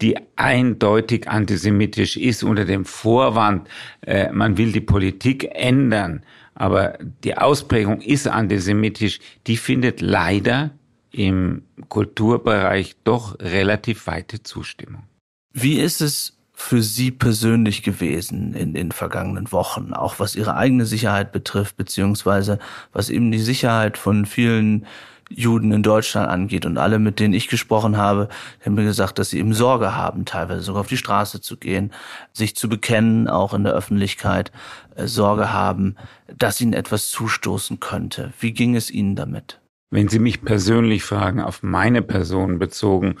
die 0.00 0.16
eindeutig 0.36 1.28
antisemitisch 1.28 2.16
ist 2.16 2.44
unter 2.44 2.64
dem 2.64 2.84
Vorwand, 2.84 3.68
äh, 4.06 4.30
man 4.30 4.56
will 4.56 4.70
die 4.70 4.80
Politik 4.80 5.48
ändern, 5.52 6.22
aber 6.58 6.98
die 7.22 7.38
Ausprägung 7.38 8.00
ist 8.00 8.26
antisemitisch, 8.26 9.20
die 9.46 9.56
findet 9.56 10.00
leider 10.00 10.70
im 11.12 11.62
Kulturbereich 11.88 12.96
doch 13.04 13.38
relativ 13.38 14.08
weite 14.08 14.42
Zustimmung. 14.42 15.04
Wie 15.52 15.78
ist 15.78 16.00
es 16.00 16.36
für 16.52 16.82
Sie 16.82 17.12
persönlich 17.12 17.84
gewesen 17.84 18.54
in 18.54 18.74
den 18.74 18.90
vergangenen 18.90 19.52
Wochen, 19.52 19.92
auch 19.92 20.18
was 20.18 20.34
Ihre 20.34 20.56
eigene 20.56 20.84
Sicherheit 20.84 21.30
betrifft, 21.30 21.76
beziehungsweise 21.76 22.58
was 22.92 23.08
eben 23.08 23.30
die 23.30 23.38
Sicherheit 23.38 23.96
von 23.96 24.26
vielen 24.26 24.84
Juden 25.28 25.72
in 25.72 25.82
Deutschland 25.82 26.28
angeht. 26.28 26.66
Und 26.66 26.78
alle, 26.78 26.98
mit 26.98 27.20
denen 27.20 27.34
ich 27.34 27.48
gesprochen 27.48 27.96
habe, 27.96 28.28
haben 28.64 28.74
mir 28.74 28.84
gesagt, 28.84 29.18
dass 29.18 29.30
sie 29.30 29.38
eben 29.38 29.54
Sorge 29.54 29.94
haben, 29.94 30.24
teilweise 30.24 30.62
sogar 30.62 30.80
auf 30.80 30.88
die 30.88 30.96
Straße 30.96 31.40
zu 31.40 31.56
gehen, 31.56 31.92
sich 32.32 32.56
zu 32.56 32.68
bekennen, 32.68 33.28
auch 33.28 33.54
in 33.54 33.64
der 33.64 33.74
Öffentlichkeit, 33.74 34.52
äh, 34.96 35.06
Sorge 35.06 35.52
haben, 35.52 35.96
dass 36.36 36.60
ihnen 36.60 36.72
etwas 36.72 37.08
zustoßen 37.08 37.80
könnte. 37.80 38.32
Wie 38.40 38.52
ging 38.52 38.76
es 38.76 38.90
Ihnen 38.90 39.16
damit? 39.16 39.60
Wenn 39.90 40.08
Sie 40.08 40.18
mich 40.18 40.42
persönlich 40.42 41.02
fragen, 41.02 41.40
auf 41.40 41.62
meine 41.62 42.02
Person 42.02 42.58
bezogen, 42.58 43.16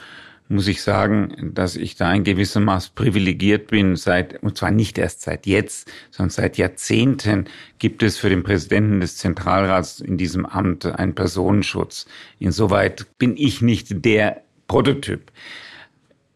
muss 0.48 0.66
ich 0.66 0.82
sagen, 0.82 1.52
dass 1.54 1.76
ich 1.76 1.96
da 1.96 2.12
in 2.12 2.24
gewissem 2.24 2.64
Maß 2.64 2.90
privilegiert 2.90 3.68
bin, 3.68 3.96
seit, 3.96 4.42
und 4.42 4.56
zwar 4.56 4.70
nicht 4.70 4.98
erst 4.98 5.22
seit 5.22 5.46
jetzt, 5.46 5.90
sondern 6.10 6.30
seit 6.30 6.56
Jahrzehnten 6.56 7.46
gibt 7.78 8.02
es 8.02 8.16
für 8.16 8.30
den 8.30 8.42
Präsidenten 8.42 9.00
des 9.00 9.16
Zentralrats 9.18 10.00
in 10.00 10.16
diesem 10.16 10.46
Amt 10.46 10.86
einen 10.86 11.14
Personenschutz. 11.14 12.06
Insoweit 12.38 13.06
bin 13.18 13.36
ich 13.36 13.60
nicht 13.60 14.04
der 14.04 14.42
Prototyp. 14.66 15.30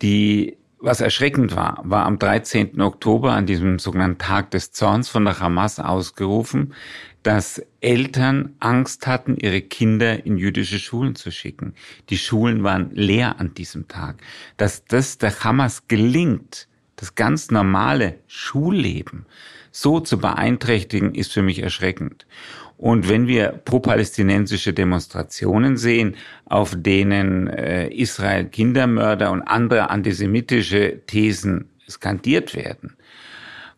Die 0.03 0.57
was 0.83 1.01
erschreckend 1.01 1.55
war, 1.55 1.81
war 1.85 2.05
am 2.05 2.19
13. 2.19 2.81
Oktober, 2.81 3.33
an 3.33 3.47
diesem 3.47 3.79
sogenannten 3.79 4.19
Tag 4.19 4.51
des 4.51 4.73
Zorns 4.73 5.09
von 5.09 5.25
der 5.25 5.39
Hamas 5.39 5.79
ausgerufen, 5.79 6.75
dass 7.23 7.63
Eltern 7.81 8.57
Angst 8.59 9.07
hatten, 9.07 9.37
ihre 9.37 9.63
Kinder 9.63 10.27
in 10.27 10.37
jüdische 10.37 10.81
Schulen 10.81 11.15
zu 11.15 11.31
schicken. 11.31 11.75
Die 12.11 12.19
Schulen 12.19 12.65
waren 12.65 12.91
leer 12.91 13.39
an 13.39 13.55
diesem 13.55 13.87
Tag. 13.87 14.17
Dass 14.57 14.85
das 14.85 15.19
der 15.19 15.45
Hamas 15.45 15.87
gelingt, 15.87 16.67
das 16.97 17.15
ganz 17.15 17.53
normale 17.53 18.19
Schulleben 18.27 19.27
so 19.71 20.01
zu 20.01 20.19
beeinträchtigen, 20.19 21.15
ist 21.15 21.33
für 21.33 21.43
mich 21.43 21.61
erschreckend. 21.61 22.27
Und 22.77 23.09
wenn 23.09 23.27
wir 23.29 23.61
pro-palästinensische 23.65 24.73
Demonstrationen 24.73 25.77
sehen, 25.77 26.17
auf 26.47 26.75
denen 26.77 27.47
äh, 27.49 27.89
Israel 27.89 28.47
Kindermörder 28.47 29.31
und 29.31 29.43
andere 29.43 29.91
antisemitische 29.91 31.01
Thesen 31.07 31.71
skandiert 31.89 32.55
werden, 32.57 32.97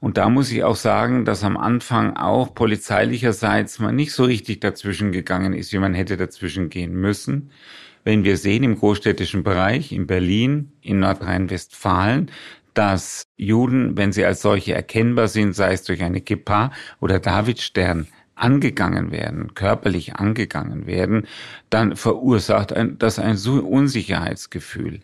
und 0.05 0.19
da 0.19 0.29
muss 0.29 0.53
ich 0.53 0.63
auch 0.65 0.77
sagen, 0.77 1.25
dass 1.25 1.45
am 1.45 1.57
Anfang 1.57 2.15
auch 2.15 2.55
polizeilicherseits 2.55 3.79
man 3.79 3.97
nicht 3.97 4.13
so 4.13 4.25
richtig 4.25 4.61
dazwischen 4.61 5.13
gegangen 5.13 5.55
ist, 5.55 5.73
wie 5.73 5.79
man 5.79 5.95
hätte 5.95 6.19
dazwischen 6.19 6.69
gehen 6.69 6.93
müssen. 6.93 7.49
Wenn 8.05 8.23
wir 8.23 8.37
sehen 8.37 8.65
im 8.65 8.77
großstädtischen 8.77 9.45
Bereich, 9.45 9.93
in 9.93 10.07
Berlin, 10.07 10.73
in 10.83 10.99
Nordrhein-Westfalen, 10.99 12.31
dass 12.75 13.23
Juden, 13.39 13.97
wenn 13.97 14.13
sie 14.13 14.27
als 14.27 14.43
solche 14.43 14.75
erkennbar 14.75 15.29
sind, 15.29 15.55
sei 15.55 15.73
es 15.73 15.85
durch 15.85 16.03
eine 16.03 16.21
Kippa 16.21 16.71
oder 17.01 17.19
Davidstern, 17.19 18.07
angegangen 18.35 19.11
werden, 19.11 19.55
körperlich 19.55 20.17
angegangen 20.17 20.87
werden, 20.87 21.27
dann 21.71 21.97
verursacht 21.97 22.75
das 22.99 23.19
ein 23.19 23.37
Unsicherheitsgefühl. 23.37 25.01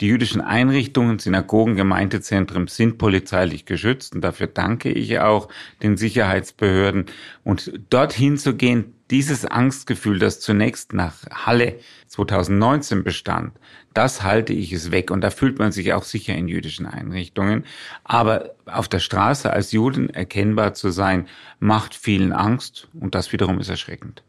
Die 0.00 0.08
jüdischen 0.08 0.40
Einrichtungen, 0.40 1.20
Synagogen, 1.20 1.76
Gemeindezentren 1.76 2.66
sind 2.66 2.98
polizeilich 2.98 3.64
geschützt 3.64 4.14
und 4.14 4.22
dafür 4.22 4.48
danke 4.48 4.90
ich 4.90 5.20
auch 5.20 5.48
den 5.82 5.96
Sicherheitsbehörden. 5.96 7.06
Und 7.44 7.72
dorthin 7.90 8.36
zu 8.36 8.56
gehen, 8.56 8.93
dieses 9.10 9.44
Angstgefühl, 9.44 10.18
das 10.18 10.40
zunächst 10.40 10.92
nach 10.92 11.14
Halle 11.30 11.78
2019 12.08 13.04
bestand, 13.04 13.52
das 13.92 14.22
halte 14.22 14.52
ich 14.52 14.72
es 14.72 14.90
weg 14.90 15.10
und 15.10 15.20
da 15.20 15.30
fühlt 15.30 15.58
man 15.58 15.72
sich 15.72 15.92
auch 15.92 16.02
sicher 16.02 16.34
in 16.34 16.48
jüdischen 16.48 16.86
Einrichtungen. 16.86 17.64
Aber 18.02 18.54
auf 18.66 18.88
der 18.88 18.98
Straße 18.98 19.52
als 19.52 19.72
Juden 19.72 20.10
erkennbar 20.10 20.74
zu 20.74 20.90
sein, 20.90 21.28
macht 21.60 21.94
vielen 21.94 22.32
Angst 22.32 22.88
und 22.98 23.14
das 23.14 23.32
wiederum 23.32 23.60
ist 23.60 23.68
erschreckend. 23.68 24.22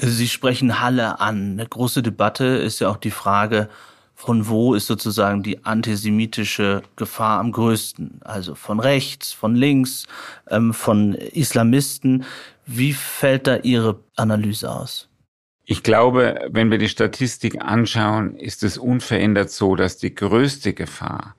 Sie 0.00 0.28
sprechen 0.28 0.80
Halle 0.80 1.20
an. 1.20 1.52
Eine 1.52 1.68
große 1.68 2.02
Debatte 2.02 2.44
ist 2.44 2.80
ja 2.80 2.88
auch 2.88 2.96
die 2.96 3.12
Frage, 3.12 3.68
von 4.16 4.48
wo 4.48 4.74
ist 4.74 4.86
sozusagen 4.86 5.42
die 5.42 5.64
antisemitische 5.64 6.82
Gefahr 6.96 7.40
am 7.40 7.52
größten? 7.52 8.20
Also 8.24 8.54
von 8.54 8.80
rechts, 8.80 9.32
von 9.32 9.54
links, 9.54 10.06
ähm, 10.48 10.72
von 10.72 11.14
Islamisten. 11.14 12.24
Wie 12.66 12.92
fällt 12.92 13.46
da 13.46 13.56
Ihre 13.56 14.00
Analyse 14.16 14.70
aus? 14.70 15.08
Ich 15.66 15.82
glaube, 15.82 16.46
wenn 16.50 16.70
wir 16.70 16.78
die 16.78 16.88
Statistik 16.88 17.62
anschauen, 17.62 18.36
ist 18.36 18.62
es 18.62 18.76
unverändert 18.76 19.50
so, 19.50 19.76
dass 19.76 19.96
die 19.96 20.14
größte 20.14 20.74
Gefahr 20.74 21.34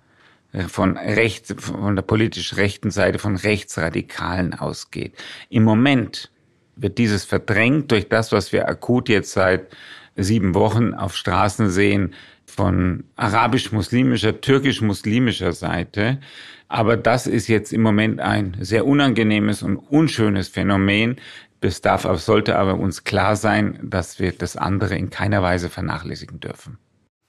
äh, 0.51 0.63
von 0.63 0.97
rechts, 0.97 1.53
von 1.57 1.95
der 1.95 2.03
politisch 2.03 2.57
rechten 2.57 2.89
Seite 2.89 3.19
von 3.19 3.35
Rechtsradikalen 3.35 4.53
ausgeht. 4.53 5.13
Im 5.49 5.63
Moment 5.63 6.31
wird 6.75 6.97
dieses 6.97 7.23
verdrängt 7.23 7.91
durch 7.91 8.09
das, 8.09 8.31
was 8.31 8.51
wir 8.51 8.67
akut 8.67 9.09
jetzt 9.09 9.31
seit 9.31 9.67
sieben 10.15 10.55
Wochen 10.55 10.93
auf 10.93 11.15
Straßen 11.15 11.69
sehen, 11.69 12.13
von 12.55 13.03
arabisch-muslimischer, 13.15 14.41
türkisch-muslimischer 14.41 15.51
Seite. 15.51 16.19
Aber 16.67 16.97
das 16.97 17.27
ist 17.27 17.47
jetzt 17.47 17.71
im 17.73 17.81
Moment 17.81 18.19
ein 18.19 18.57
sehr 18.59 18.85
unangenehmes 18.87 19.61
und 19.61 19.77
unschönes 19.77 20.47
Phänomen. 20.47 21.17
Das 21.61 21.81
darf, 21.81 22.03
sollte 22.19 22.57
aber 22.57 22.75
uns 22.75 23.03
klar 23.03 23.35
sein, 23.35 23.79
dass 23.83 24.19
wir 24.19 24.31
das 24.31 24.57
andere 24.57 24.95
in 24.95 25.09
keiner 25.09 25.41
Weise 25.41 25.69
vernachlässigen 25.69 26.39
dürfen. 26.39 26.77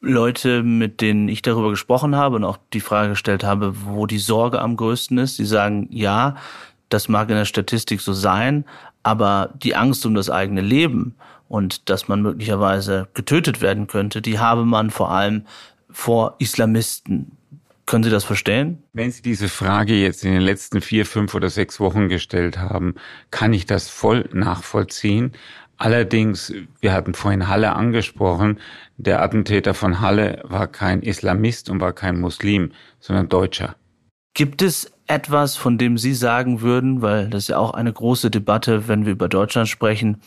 Leute, 0.01 0.63
mit 0.63 1.01
denen 1.01 1.29
ich 1.29 1.43
darüber 1.43 1.71
gesprochen 1.71 2.17
habe 2.17 2.37
und 2.37 2.45
auch 2.45 2.59
die 2.73 2.81
Frage 2.81 3.11
gestellt 3.11 3.45
habe, 3.45 3.75
wo 3.85 4.07
die 4.07 4.19
Sorge 4.19 4.61
am 4.61 4.77
größten 4.77 5.19
ist, 5.19 5.39
die 5.39 5.47
sagen, 5.47 5.89
ja, 5.91 6.37
das 6.89 7.09
mag 7.09 7.29
in 7.31 7.37
der 7.37 7.45
Statistik 7.45 8.01
so 8.01 8.13
sein, 8.13 8.65
aber 9.03 9.55
die 9.63 9.75
Angst 9.75 10.05
um 10.07 10.15
das 10.15 10.31
eigene 10.31 10.61
Leben 10.61 11.15
und 11.49 11.89
dass 11.91 12.09
man 12.09 12.23
möglicherweise 12.23 13.09
getötet 13.15 13.61
werden 13.61 13.87
könnte, 13.87 14.23
die 14.23 14.39
habe 14.39 14.65
man 14.65 14.91
vor 14.91 15.11
allem 15.11 15.47
vor 15.91 16.37
Islamisten. 16.39 17.33
Können 17.87 18.03
Sie 18.03 18.11
das 18.11 18.25
verstehen? 18.25 18.83
Wenn 18.93 19.13
Sie 19.13 19.23
diese 19.23 19.49
Frage 19.49 19.95
jetzt 19.95 20.25
in 20.25 20.33
den 20.33 20.43
letzten 20.43 20.81
vier, 20.81 21.07
fünf 21.07 21.35
oder 21.35 21.49
sechs 21.51 21.79
Wochen 21.79 22.09
gestellt 22.09 22.59
haben, 22.59 22.97
kann 23.31 23.53
ich 23.53 23.65
das 23.65 23.89
voll 23.89 24.29
nachvollziehen. 24.33 25.33
Allerdings, 25.79 26.53
wir 26.81 26.93
hatten 26.93 27.15
vorhin 27.15 27.49
Halle 27.49 27.75
angesprochen, 27.75 28.59
der 28.97 29.23
Attentäter 29.23 29.75
von 29.75 30.01
Halle 30.01 30.43
war 30.45 30.67
kein 30.67 31.03
Islamist 31.03 31.71
und 31.71 31.81
war 31.81 31.93
kein 31.93 32.19
Muslim, 32.19 32.73
sondern 32.99 33.29
Deutscher. 33.29 33.77
Gibt 34.35 34.63
es 34.63 34.91
etwas, 35.07 35.57
von 35.57 35.79
dem 35.79 35.99
Sie 35.99 36.15
sagen 36.15 36.61
würden, 36.61 37.03
weil 37.03 37.29
das 37.29 37.45
ist 37.45 37.49
ja 37.49 37.59
auch 37.59 37.75
eine 37.75 37.93
große 37.93 38.31
Debatte, 38.31 38.89
wenn 38.89 39.05
wir 39.05 39.13
über 39.13 39.29
Deutschland 39.29 39.69
sprechen, 39.69 40.21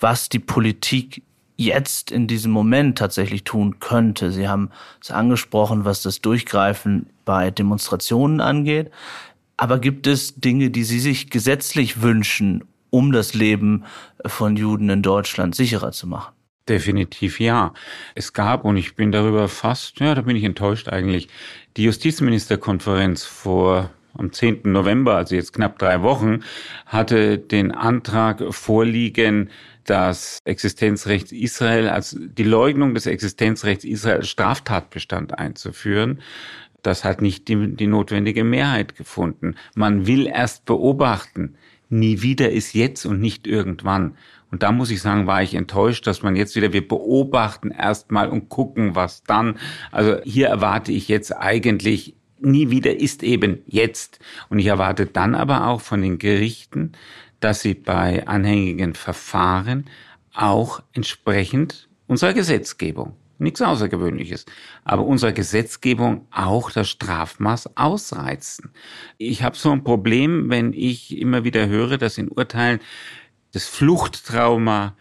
was 0.00 0.28
die 0.28 0.38
Politik 0.38 1.22
jetzt 1.56 2.10
in 2.10 2.26
diesem 2.26 2.50
Moment 2.52 2.98
tatsächlich 2.98 3.44
tun 3.44 3.78
könnte. 3.78 4.32
Sie 4.32 4.48
haben 4.48 4.70
es 5.00 5.10
angesprochen, 5.10 5.84
was 5.84 6.02
das 6.02 6.20
Durchgreifen 6.20 7.06
bei 7.24 7.50
Demonstrationen 7.50 8.40
angeht. 8.40 8.90
Aber 9.56 9.78
gibt 9.78 10.06
es 10.06 10.34
Dinge, 10.34 10.70
die 10.70 10.84
Sie 10.84 10.98
sich 10.98 11.30
gesetzlich 11.30 12.02
wünschen, 12.02 12.64
um 12.90 13.12
das 13.12 13.34
Leben 13.34 13.84
von 14.26 14.56
Juden 14.56 14.90
in 14.90 15.02
Deutschland 15.02 15.54
sicherer 15.54 15.92
zu 15.92 16.08
machen? 16.08 16.34
Definitiv 16.68 17.40
ja. 17.40 17.72
Es 18.14 18.32
gab, 18.32 18.64
und 18.64 18.76
ich 18.76 18.96
bin 18.96 19.12
darüber 19.12 19.48
fast, 19.48 20.00
ja, 20.00 20.14
da 20.14 20.22
bin 20.22 20.34
ich 20.34 20.44
enttäuscht 20.44 20.88
eigentlich, 20.88 21.28
die 21.76 21.84
Justizministerkonferenz 21.84 23.24
vor 23.24 23.90
am 24.14 24.32
10. 24.32 24.62
November, 24.64 25.16
also 25.16 25.34
jetzt 25.34 25.52
knapp 25.52 25.78
drei 25.78 26.02
Wochen, 26.02 26.40
hatte 26.86 27.38
den 27.38 27.72
Antrag 27.72 28.42
vorliegen, 28.54 29.50
das 29.84 30.38
Existenzrecht 30.44 31.30
Israel, 31.32 31.88
als 31.88 32.16
die 32.18 32.44
Leugnung 32.44 32.94
des 32.94 33.06
Existenzrechts 33.06 33.84
Israel 33.84 34.18
als 34.18 34.28
Straftatbestand 34.28 35.38
einzuführen. 35.38 36.20
Das 36.82 37.04
hat 37.04 37.22
nicht 37.22 37.48
die, 37.48 37.76
die 37.76 37.86
notwendige 37.86 38.44
Mehrheit 38.44 38.96
gefunden. 38.96 39.56
Man 39.74 40.06
will 40.06 40.26
erst 40.26 40.64
beobachten. 40.64 41.56
Nie 41.88 42.22
wieder 42.22 42.50
ist 42.50 42.74
jetzt 42.74 43.06
und 43.06 43.20
nicht 43.20 43.46
irgendwann. 43.46 44.16
Und 44.50 44.62
da 44.62 44.70
muss 44.70 44.90
ich 44.90 45.02
sagen, 45.02 45.26
war 45.26 45.42
ich 45.42 45.54
enttäuscht, 45.54 46.06
dass 46.06 46.22
man 46.22 46.36
jetzt 46.36 46.54
wieder, 46.56 46.72
wir 46.72 46.86
beobachten 46.86 47.70
erstmal 47.70 48.28
und 48.28 48.48
gucken, 48.48 48.94
was 48.94 49.22
dann. 49.24 49.58
Also 49.90 50.20
hier 50.24 50.48
erwarte 50.48 50.92
ich 50.92 51.08
jetzt 51.08 51.32
eigentlich 51.32 52.14
nie 52.44 52.70
wieder 52.70 52.98
ist 52.98 53.22
eben 53.22 53.62
jetzt. 53.66 54.18
Und 54.48 54.58
ich 54.58 54.66
erwarte 54.66 55.06
dann 55.06 55.34
aber 55.34 55.66
auch 55.68 55.80
von 55.80 56.02
den 56.02 56.18
Gerichten, 56.18 56.92
dass 57.40 57.60
sie 57.60 57.74
bei 57.74 58.26
anhängigen 58.26 58.94
Verfahren 58.94 59.86
auch 60.32 60.82
entsprechend 60.92 61.88
unserer 62.06 62.32
Gesetzgebung, 62.32 63.16
nichts 63.38 63.62
Außergewöhnliches, 63.62 64.46
aber 64.84 65.04
unserer 65.04 65.32
Gesetzgebung 65.32 66.26
auch 66.30 66.70
das 66.70 66.88
Strafmaß 66.88 67.76
ausreizen. 67.76 68.70
Ich 69.18 69.42
habe 69.42 69.56
so 69.56 69.70
ein 69.70 69.84
Problem, 69.84 70.50
wenn 70.50 70.72
ich 70.72 71.18
immer 71.18 71.44
wieder 71.44 71.68
höre, 71.68 71.98
dass 71.98 72.18
in 72.18 72.28
Urteilen 72.28 72.80
das 73.52 73.66
Fluchttrauma, 73.66 74.96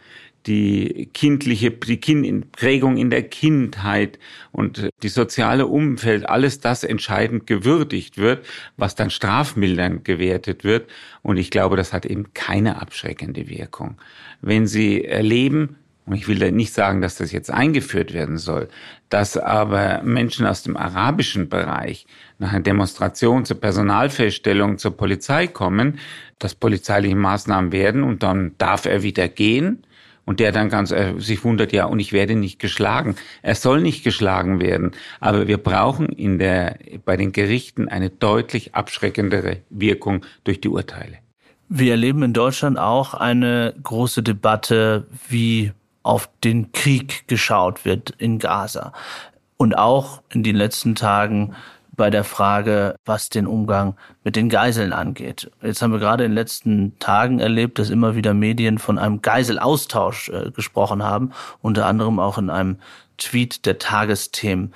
die 0.46 1.10
kindliche, 1.14 1.72
die 1.72 1.98
kind, 1.98 2.52
Prägung 2.52 2.98
in 2.98 3.10
der 3.10 3.24
Kindheit 3.24 4.20
und 4.52 4.90
die 5.02 5.10
soziale 5.10 5.68
Umfeld, 5.68 6.28
alles 6.28 6.60
das 6.60 6.84
entscheidend 6.84 7.48
gewürdigt 7.48 8.18
wird, 8.18 8.46
was 8.78 8.96
dann 8.96 9.10
strafmildernd 9.10 10.04
gewertet 10.06 10.64
wird. 10.64 10.90
Und 11.22 11.38
ich 11.38 11.52
glaube, 11.52 11.78
das 11.78 11.94
hat 11.94 12.06
eben 12.06 12.34
keine 12.34 12.82
abschreckende 12.82 13.48
Wirkung. 13.48 13.98
Wenn 14.42 14.68
Sie 14.68 15.06
erleben, 15.06 15.78
und 16.06 16.16
ich 16.16 16.28
will 16.28 16.38
da 16.38 16.52
nicht 16.52 16.74
sagen, 16.74 17.02
dass 17.02 17.16
das 17.16 17.32
jetzt 17.32 17.50
eingeführt 17.50 18.14
werden 18.14 18.38
soll, 18.38 18.68
dass 19.10 19.38
aber 19.38 20.02
Menschen 20.04 20.46
aus 20.46 20.64
dem 20.64 20.76
arabischen 20.76 21.48
Bereich 21.48 22.06
nach 22.40 22.52
einer 22.52 22.64
Demonstration 22.64 23.46
zur 23.46 23.62
Personalfeststellung 23.62 24.78
zur 24.78 24.98
Polizei 24.98 25.48
kommen, 25.48 26.00
dass 26.40 26.56
polizeiliche 26.56 27.16
Maßnahmen 27.16 27.72
werden 27.72 28.04
und 28.04 28.22
dann 28.22 28.56
darf 28.58 28.86
er 28.86 29.02
wieder 29.04 29.30
gehen, 29.30 29.86
und 30.26 30.40
der 30.40 30.52
dann 30.52 30.70
ganz 30.70 30.92
äh, 30.92 31.14
sich 31.18 31.44
wundert, 31.44 31.74
ja, 31.74 31.86
und 31.86 32.00
ich 32.00 32.14
werde 32.14 32.36
nicht 32.36 32.60
geschlagen. 32.60 33.16
Er 33.42 33.56
soll 33.56 33.82
nicht 33.82 34.04
geschlagen 34.04 34.62
werden, 34.62 34.92
aber 35.20 35.48
wir 35.48 35.58
brauchen 35.58 36.08
in 36.08 36.40
der 36.40 36.78
bei 37.06 37.18
den 37.18 37.32
Gerichten 37.32 37.88
eine 37.88 38.10
deutlich 38.10 38.76
abschreckendere 38.76 39.58
Wirkung 39.70 40.26
durch 40.44 40.62
die 40.62 40.70
Urteile. 40.70 41.18
Wir 41.70 41.92
erleben 41.92 42.24
in 42.24 42.34
Deutschland 42.34 42.78
auch 42.78 43.14
eine 43.14 43.74
große 43.82 44.22
Debatte, 44.22 45.08
wie 45.28 45.72
auf 46.04 46.30
den 46.44 46.72
Krieg 46.72 47.28
geschaut 47.28 47.86
wird 47.86 48.12
in 48.12 48.40
Gaza. 48.40 48.94
Und 49.58 49.78
auch 49.78 50.22
in 50.30 50.44
den 50.44 50.56
letzten 50.56 50.94
Tagen 50.94 51.56
bei 51.96 52.10
der 52.10 52.24
Frage, 52.24 52.96
was 53.06 53.30
den 53.30 53.48
Umgang 53.48 53.96
mit 54.24 54.36
den 54.36 54.50
Geiseln 54.50 54.94
angeht. 54.94 55.52
Jetzt 55.62 55.82
haben 55.82 55.92
wir 55.92 56.00
gerade 56.00 56.24
in 56.24 56.32
den 56.32 56.36
letzten 56.36 56.98
Tagen 57.00 57.40
erlebt, 57.40 57.78
dass 57.80 57.90
immer 57.90 58.16
wieder 58.16 58.34
Medien 58.34 58.80
von 58.80 58.98
einem 58.98 59.22
Geiselaustausch 59.22 60.30
äh, 60.30 60.52
gesprochen 60.52 61.04
haben, 61.04 61.32
unter 61.62 61.86
anderem 61.86 62.20
auch 62.20 62.38
in 62.38 62.50
einem 62.50 62.78
Tweet 63.18 63.66
der 63.66 63.78
Tagesthemen. 63.78 64.74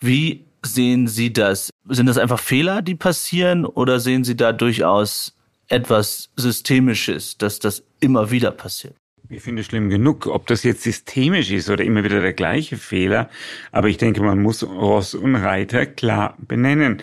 Wie 0.00 0.44
sehen 0.62 1.08
Sie 1.08 1.32
das? 1.32 1.70
Sind 1.88 2.06
das 2.06 2.18
einfach 2.18 2.38
Fehler, 2.38 2.82
die 2.82 2.94
passieren 2.94 3.64
oder 3.64 3.98
sehen 4.00 4.24
Sie 4.24 4.36
da 4.36 4.52
durchaus 4.52 5.34
etwas 5.68 6.30
Systemisches, 6.36 7.38
dass 7.38 7.58
das 7.58 7.82
immer 8.00 8.30
wieder 8.30 8.50
passiert? 8.50 8.94
Ich 9.30 9.42
finde 9.42 9.60
es 9.60 9.66
schlimm 9.66 9.90
genug, 9.90 10.26
ob 10.26 10.46
das 10.46 10.62
jetzt 10.62 10.82
systemisch 10.82 11.50
ist 11.50 11.68
oder 11.68 11.84
immer 11.84 12.02
wieder 12.02 12.22
der 12.22 12.32
gleiche 12.32 12.78
Fehler. 12.78 13.28
Aber 13.72 13.88
ich 13.88 13.98
denke, 13.98 14.22
man 14.22 14.40
muss 14.40 14.62
Ross 14.62 15.14
und 15.14 15.36
Reiter 15.36 15.84
klar 15.84 16.36
benennen. 16.38 17.02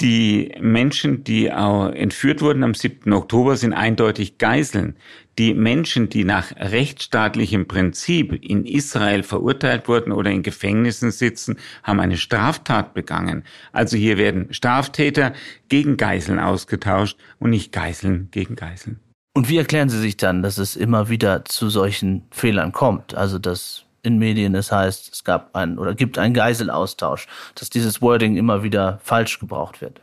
Die 0.00 0.52
Menschen, 0.58 1.22
die 1.24 1.48
entführt 1.48 2.40
wurden 2.40 2.64
am 2.64 2.72
7. 2.72 3.12
Oktober, 3.12 3.58
sind 3.58 3.74
eindeutig 3.74 4.38
Geiseln. 4.38 4.96
Die 5.38 5.52
Menschen, 5.52 6.08
die 6.08 6.24
nach 6.24 6.56
rechtsstaatlichem 6.56 7.68
Prinzip 7.68 8.32
in 8.42 8.64
Israel 8.64 9.22
verurteilt 9.22 9.86
wurden 9.86 10.12
oder 10.12 10.30
in 10.30 10.42
Gefängnissen 10.42 11.10
sitzen, 11.10 11.58
haben 11.82 12.00
eine 12.00 12.16
Straftat 12.16 12.94
begangen. 12.94 13.44
Also 13.72 13.98
hier 13.98 14.16
werden 14.16 14.54
Straftäter 14.54 15.34
gegen 15.68 15.98
Geiseln 15.98 16.38
ausgetauscht 16.38 17.18
und 17.38 17.50
nicht 17.50 17.70
Geiseln 17.70 18.28
gegen 18.30 18.56
Geiseln. 18.56 19.00
Und 19.32 19.48
wie 19.48 19.58
erklären 19.58 19.88
Sie 19.88 20.00
sich 20.00 20.16
dann, 20.16 20.42
dass 20.42 20.58
es 20.58 20.76
immer 20.76 21.08
wieder 21.08 21.44
zu 21.44 21.70
solchen 21.70 22.22
Fehlern 22.30 22.72
kommt? 22.72 23.14
Also, 23.14 23.38
dass 23.38 23.84
in 24.02 24.18
Medien 24.18 24.54
es 24.54 24.72
heißt, 24.72 25.12
es 25.12 25.24
gab 25.24 25.54
einen 25.54 25.78
oder 25.78 25.94
gibt 25.94 26.18
einen 26.18 26.34
Geiselaustausch, 26.34 27.26
dass 27.54 27.70
dieses 27.70 28.00
Wording 28.02 28.36
immer 28.36 28.62
wieder 28.62 28.98
falsch 29.02 29.38
gebraucht 29.38 29.80
wird. 29.80 30.00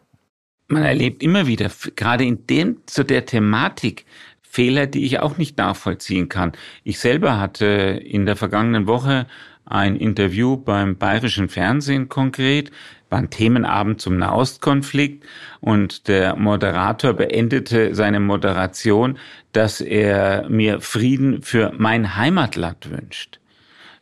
Man 0.68 0.84
erlebt 0.84 1.24
immer 1.24 1.48
wieder, 1.48 1.72
gerade 1.96 2.26
in 2.26 2.46
dem, 2.48 2.82
zu 2.86 3.04
der 3.04 3.26
Thematik, 3.26 4.06
Fehler, 4.42 4.88
die 4.88 5.06
ich 5.06 5.20
auch 5.20 5.38
nicht 5.38 5.58
nachvollziehen 5.58 6.30
kann. 6.30 6.54
Ich 6.84 7.00
selber 7.00 7.40
hatte 7.40 7.66
in 7.66 8.26
der 8.26 8.36
vergangenen 8.36 8.88
Woche 8.88 9.28
ein 9.66 9.96
Interview 9.98 10.58
beim 10.58 10.98
bayerischen 10.98 11.50
Fernsehen 11.50 12.10
konkret, 12.10 12.72
war 13.10 13.20
ein 13.20 13.30
Themenabend 13.30 14.02
zum 14.02 14.18
Nahostkonflikt 14.18 15.26
und 15.60 16.08
der 16.08 16.36
Moderator 16.36 17.14
beendete 17.14 17.96
seine 17.96 18.20
Moderation, 18.20 19.18
dass 19.52 19.82
er 19.82 20.48
mir 20.50 20.82
Frieden 20.82 21.42
für 21.42 21.74
mein 21.78 22.16
Heimatland 22.16 22.90
wünscht. 22.90 23.40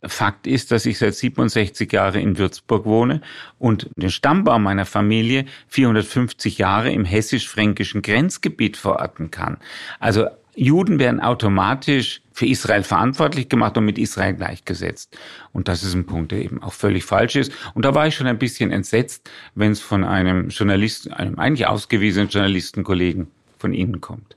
Fakt 0.02 0.46
ist, 0.46 0.70
dass 0.70 0.86
ich 0.86 0.98
seit 0.98 1.14
67 1.14 1.90
Jahren 1.92 2.20
in 2.20 2.38
Würzburg 2.38 2.84
wohne 2.84 3.22
und 3.58 3.88
den 3.96 4.10
Stammbaum 4.10 4.62
meiner 4.62 4.84
Familie 4.84 5.46
450 5.68 6.58
Jahre 6.58 6.92
im 6.92 7.04
hessisch-fränkischen 7.04 8.02
Grenzgebiet 8.02 8.76
verorten 8.76 9.30
kann. 9.30 9.58
Also 9.98 10.26
Juden 10.56 10.98
werden 10.98 11.20
automatisch 11.20 12.22
für 12.32 12.46
Israel 12.46 12.82
verantwortlich 12.82 13.48
gemacht 13.48 13.76
und 13.76 13.84
mit 13.84 13.98
Israel 13.98 14.34
gleichgesetzt. 14.34 15.16
Und 15.52 15.68
das 15.68 15.82
ist 15.82 15.94
ein 15.94 16.06
Punkt, 16.06 16.32
der 16.32 16.42
eben 16.42 16.62
auch 16.62 16.72
völlig 16.72 17.04
falsch 17.04 17.36
ist. 17.36 17.52
Und 17.74 17.84
da 17.84 17.94
war 17.94 18.06
ich 18.06 18.14
schon 18.14 18.26
ein 18.26 18.38
bisschen 18.38 18.72
entsetzt, 18.72 19.30
wenn 19.54 19.72
es 19.72 19.80
von 19.80 20.02
einem 20.02 20.48
Journalisten, 20.48 21.12
einem 21.12 21.38
eigentlich 21.38 21.66
ausgewiesenen 21.66 22.28
Journalistenkollegen 22.28 23.28
von 23.58 23.74
Ihnen 23.74 24.00
kommt. 24.00 24.36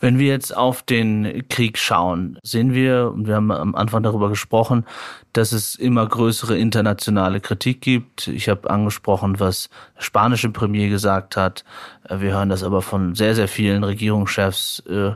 Wenn 0.00 0.18
wir 0.18 0.28
jetzt 0.28 0.56
auf 0.56 0.82
den 0.82 1.46
Krieg 1.48 1.76
schauen, 1.76 2.38
sehen 2.42 2.72
wir, 2.72 3.12
und 3.14 3.26
wir 3.26 3.36
haben 3.36 3.52
am 3.52 3.74
Anfang 3.74 4.02
darüber 4.02 4.30
gesprochen, 4.30 4.86
dass 5.34 5.52
es 5.52 5.74
immer 5.74 6.06
größere 6.06 6.56
internationale 6.56 7.40
Kritik 7.40 7.82
gibt. 7.82 8.26
Ich 8.26 8.48
habe 8.48 8.70
angesprochen, 8.70 9.38
was 9.38 9.68
der 9.96 10.02
spanische 10.02 10.48
Premier 10.48 10.88
gesagt 10.88 11.36
hat. 11.36 11.64
Wir 12.08 12.32
hören 12.32 12.48
das 12.48 12.62
aber 12.62 12.80
von 12.80 13.14
sehr, 13.14 13.34
sehr 13.34 13.46
vielen 13.46 13.84
Regierungschefs 13.84 14.82
äh, 14.88 15.12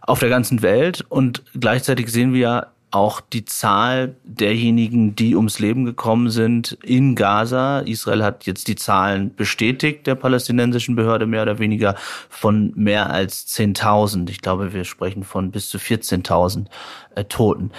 auf 0.00 0.20
der 0.20 0.30
ganzen 0.30 0.62
Welt. 0.62 1.04
Und 1.08 1.44
gleichzeitig 1.54 2.10
sehen 2.10 2.32
wir 2.32 2.40
ja 2.40 2.66
auch 2.92 3.20
die 3.20 3.44
Zahl 3.44 4.16
derjenigen, 4.22 5.16
die 5.16 5.34
ums 5.34 5.58
Leben 5.58 5.84
gekommen 5.84 6.30
sind 6.30 6.78
in 6.82 7.14
Gaza. 7.14 7.80
Israel 7.80 8.22
hat 8.22 8.44
jetzt 8.46 8.68
die 8.68 8.76
Zahlen 8.76 9.34
bestätigt 9.34 10.06
der 10.06 10.14
palästinensischen 10.14 10.94
Behörde 10.94 11.26
mehr 11.26 11.42
oder 11.42 11.58
weniger 11.58 11.96
von 12.28 12.72
mehr 12.76 13.10
als 13.10 13.46
10.000. 13.48 14.28
Ich 14.30 14.42
glaube, 14.42 14.74
wir 14.74 14.84
sprechen 14.84 15.24
von 15.24 15.50
bis 15.50 15.70
zu 15.70 15.78
14.000 15.78 16.66
äh, 17.14 17.24
Toten. 17.24 17.72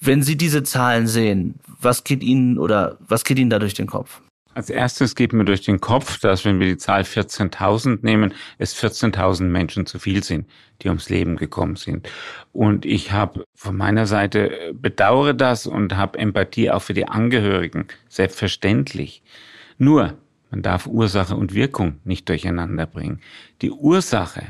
Wenn 0.00 0.22
Sie 0.22 0.36
diese 0.36 0.64
Zahlen 0.64 1.06
sehen, 1.06 1.60
was 1.80 2.04
geht 2.04 2.22
Ihnen 2.22 2.58
oder 2.58 2.98
was 3.00 3.24
geht 3.24 3.38
Ihnen 3.38 3.50
da 3.50 3.58
durch 3.58 3.74
den 3.74 3.86
Kopf? 3.86 4.20
Als 4.52 4.68
erstes 4.68 5.14
geht 5.14 5.32
mir 5.32 5.44
durch 5.44 5.62
den 5.62 5.80
Kopf, 5.80 6.18
dass 6.18 6.44
wenn 6.44 6.58
wir 6.58 6.66
die 6.66 6.76
Zahl 6.76 7.02
14.000 7.02 8.00
nehmen, 8.02 8.34
es 8.58 8.76
14.000 8.76 9.44
Menschen 9.44 9.86
zu 9.86 10.00
viel 10.00 10.24
sind, 10.24 10.48
die 10.82 10.88
ums 10.88 11.08
Leben 11.08 11.36
gekommen 11.36 11.76
sind. 11.76 12.08
Und 12.52 12.84
ich 12.84 13.12
habe 13.12 13.44
von 13.54 13.76
meiner 13.76 14.06
Seite 14.06 14.50
äh, 14.50 14.72
bedauere 14.72 15.34
das 15.34 15.66
und 15.66 15.96
habe 15.96 16.18
Empathie 16.18 16.70
auch 16.70 16.82
für 16.82 16.94
die 16.94 17.06
Angehörigen, 17.06 17.86
selbstverständlich. 18.08 19.22
Nur, 19.78 20.18
man 20.50 20.62
darf 20.62 20.86
Ursache 20.86 21.36
und 21.36 21.54
Wirkung 21.54 22.00
nicht 22.02 22.28
durcheinander 22.28 22.86
bringen. 22.86 23.20
Die 23.62 23.70
Ursache 23.70 24.42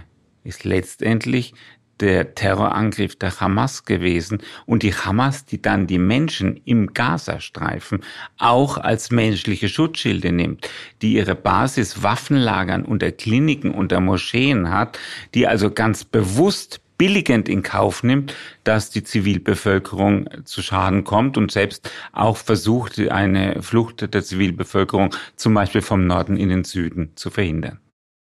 ist 0.44 0.64
letztendlich 0.64 1.52
der 2.00 2.34
Terrorangriff 2.34 3.16
der 3.16 3.40
Hamas 3.40 3.84
gewesen 3.84 4.38
und 4.66 4.82
die 4.82 4.94
Hamas, 4.94 5.44
die 5.44 5.60
dann 5.60 5.86
die 5.86 5.98
Menschen 5.98 6.60
im 6.64 6.94
Gazastreifen 6.94 8.02
auch 8.38 8.78
als 8.78 9.10
menschliche 9.10 9.68
Schutzschilde 9.68 10.32
nimmt, 10.32 10.68
die 11.02 11.14
ihre 11.14 11.34
Basis 11.34 12.02
Waffenlagern 12.02 12.84
unter 12.84 13.12
Kliniken, 13.12 13.72
unter 13.72 14.00
Moscheen 14.00 14.70
hat, 14.70 14.98
die 15.34 15.46
also 15.46 15.70
ganz 15.70 16.04
bewusst 16.04 16.80
billigend 17.00 17.48
in 17.48 17.62
Kauf 17.62 18.02
nimmt, 18.02 18.34
dass 18.62 18.90
die 18.90 19.02
Zivilbevölkerung 19.02 20.28
zu 20.44 20.60
Schaden 20.60 21.02
kommt 21.02 21.38
und 21.38 21.50
selbst 21.50 21.90
auch 22.12 22.36
versucht, 22.36 22.98
eine 22.98 23.62
Flucht 23.62 24.12
der 24.12 24.22
Zivilbevölkerung 24.22 25.14
zum 25.34 25.54
Beispiel 25.54 25.80
vom 25.80 26.06
Norden 26.06 26.36
in 26.36 26.50
den 26.50 26.64
Süden 26.64 27.12
zu 27.14 27.30
verhindern. 27.30 27.80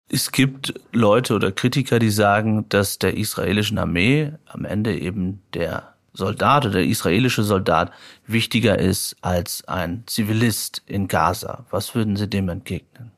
Es 0.08 0.32
gibt 0.32 0.74
Leute 0.91 1.34
oder 1.34 1.52
Kritiker, 1.52 2.00
die 2.00 2.12
sagen, 2.12 2.70
dass 2.70 3.00
der 3.00 3.18
israelischen 3.18 3.78
Armee 3.78 4.34
am 4.46 4.63
Ende 4.65 4.98
eben 4.98 5.41
der 5.54 5.96
Soldat 6.13 6.65
oder 6.65 6.76
der 6.76 6.86
israelische 6.86 7.44
Soldat 7.44 7.91
wichtiger 8.28 8.80
ist 8.80 9.15
als 9.22 9.68
ein 9.68 10.04
Zivilist 10.06 10.84
in 10.86 11.08
Gaza. 11.08 11.65
Was 11.72 11.96
würden 11.96 12.15
Sie 12.15 12.30
dem 12.30 12.50
entgegnen? 12.50 13.12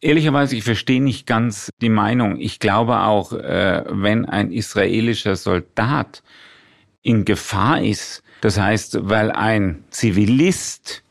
Ehrlicherweise, 0.00 0.56
ich 0.56 0.64
verstehe 0.64 1.02
nicht 1.02 1.26
ganz 1.26 1.70
die 1.80 1.88
Meinung. 1.88 2.40
Ich 2.40 2.58
glaube 2.58 3.00
auch, 3.00 3.32
äh, 3.32 3.84
wenn 3.88 4.24
ein 4.24 4.50
israelischer 4.50 5.36
Soldat 5.36 6.22
in 7.02 7.24
Gefahr 7.24 7.82
ist, 7.82 8.22
das 8.40 8.58
heißt, 8.58 9.08
weil 9.08 9.30
ein 9.30 9.84
Zivilist 9.90 11.01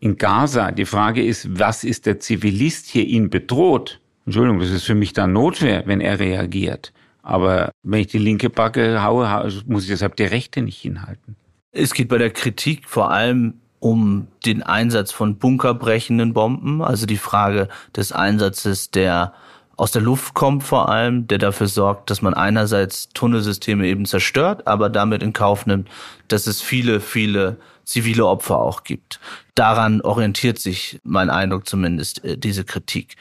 in 0.00 0.16
Gaza. 0.16 0.72
Die 0.72 0.86
Frage 0.86 1.24
ist, 1.24 1.58
was 1.58 1.84
ist 1.84 2.06
der 2.06 2.18
Zivilist 2.18 2.86
hier 2.86 3.06
ihn 3.06 3.30
bedroht? 3.30 4.00
Entschuldigung, 4.26 4.60
das 4.60 4.70
ist 4.70 4.84
für 4.84 4.94
mich 4.94 5.12
dann 5.12 5.32
Notwehr, 5.32 5.84
wenn 5.86 6.00
er 6.00 6.18
reagiert. 6.18 6.92
Aber 7.22 7.70
wenn 7.82 8.00
ich 8.00 8.06
die 8.08 8.18
linke 8.18 8.50
Backe 8.50 9.02
haue, 9.02 9.52
muss 9.66 9.84
ich 9.84 9.90
deshalb 9.90 10.16
die 10.16 10.24
rechte 10.24 10.62
nicht 10.62 10.80
hinhalten. 10.80 11.36
Es 11.72 11.94
geht 11.94 12.08
bei 12.08 12.18
der 12.18 12.30
Kritik 12.30 12.88
vor 12.88 13.10
allem 13.10 13.54
um 13.78 14.28
den 14.44 14.62
Einsatz 14.62 15.12
von 15.12 15.36
bunkerbrechenden 15.36 16.34
Bomben, 16.34 16.82
also 16.82 17.06
die 17.06 17.16
Frage 17.16 17.68
des 17.96 18.12
Einsatzes, 18.12 18.90
der 18.90 19.32
aus 19.80 19.92
der 19.92 20.02
Luft 20.02 20.34
kommt 20.34 20.62
vor 20.62 20.90
allem, 20.90 21.26
der 21.26 21.38
dafür 21.38 21.66
sorgt, 21.66 22.10
dass 22.10 22.20
man 22.20 22.34
einerseits 22.34 23.08
Tunnelsysteme 23.14 23.86
eben 23.86 24.04
zerstört, 24.04 24.66
aber 24.66 24.90
damit 24.90 25.22
in 25.22 25.32
Kauf 25.32 25.64
nimmt, 25.64 25.88
dass 26.28 26.46
es 26.46 26.60
viele, 26.60 27.00
viele 27.00 27.56
zivile 27.84 28.26
Opfer 28.26 28.58
auch 28.58 28.84
gibt. 28.84 29.20
Daran 29.54 30.02
orientiert 30.02 30.58
sich 30.58 31.00
mein 31.02 31.30
Eindruck 31.30 31.66
zumindest 31.66 32.22
äh, 32.24 32.36
diese 32.36 32.64
Kritik. 32.64 33.16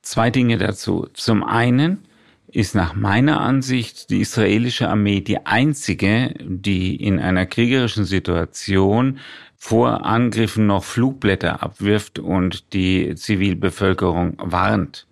Zwei 0.00 0.30
Dinge 0.30 0.56
dazu. 0.56 1.08
Zum 1.14 1.42
einen 1.42 2.04
ist 2.46 2.76
nach 2.76 2.94
meiner 2.94 3.40
Ansicht 3.40 4.08
die 4.10 4.20
israelische 4.20 4.88
Armee 4.88 5.20
die 5.20 5.46
einzige, 5.46 6.32
die 6.40 6.94
in 6.94 7.18
einer 7.18 7.44
kriegerischen 7.44 8.04
Situation 8.04 9.18
vor 9.56 10.06
Angriffen 10.06 10.68
noch 10.68 10.84
Flugblätter 10.84 11.60
abwirft 11.60 12.20
und 12.20 12.72
die 12.72 13.16
Zivilbevölkerung 13.16 14.36
warnt. 14.38 15.07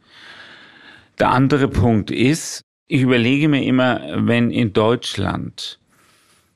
Der 1.19 1.31
andere 1.31 1.69
Punkt 1.69 2.11
ist, 2.11 2.61
ich 2.89 3.01
überlege 3.01 3.49
mir 3.49 3.65
immer, 3.65 4.03
wenn 4.27 4.51
in 4.51 4.75
Deutschland 4.75 5.79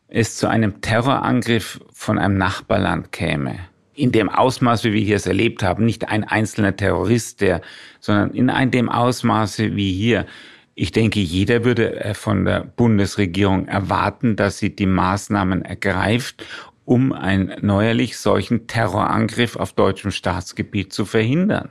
es 0.08 0.36
zu 0.36 0.48
einem 0.48 0.82
Terrorangriff 0.82 1.80
von 1.94 2.18
einem 2.18 2.36
Nachbarland 2.36 3.10
käme, 3.10 3.58
in 3.94 4.12
dem 4.12 4.28
Ausmaß, 4.28 4.84
wie 4.84 4.92
wir 4.92 5.00
hier 5.00 5.16
es 5.16 5.26
erlebt 5.26 5.62
haben, 5.62 5.86
nicht 5.86 6.08
ein 6.08 6.24
einzelner 6.24 6.76
Terrorist, 6.76 7.40
der, 7.40 7.62
sondern 8.00 8.32
in 8.32 8.50
einem 8.50 8.70
dem 8.70 8.88
Ausmaße 8.90 9.76
wie 9.76 9.92
hier. 9.92 10.26
Ich 10.74 10.92
denke, 10.92 11.20
jeder 11.20 11.64
würde 11.64 11.98
äh, 11.98 12.14
von 12.14 12.44
der 12.44 12.60
Bundesregierung 12.60 13.66
erwarten, 13.66 14.36
dass 14.36 14.58
sie 14.58 14.76
die 14.76 14.86
Maßnahmen 14.86 15.62
ergreift, 15.62 16.44
um 16.84 17.12
einen 17.12 17.54
neuerlich 17.62 18.18
solchen 18.18 18.66
Terrorangriff 18.66 19.56
auf 19.56 19.72
deutschem 19.72 20.10
Staatsgebiet 20.10 20.92
zu 20.92 21.06
verhindern. 21.06 21.70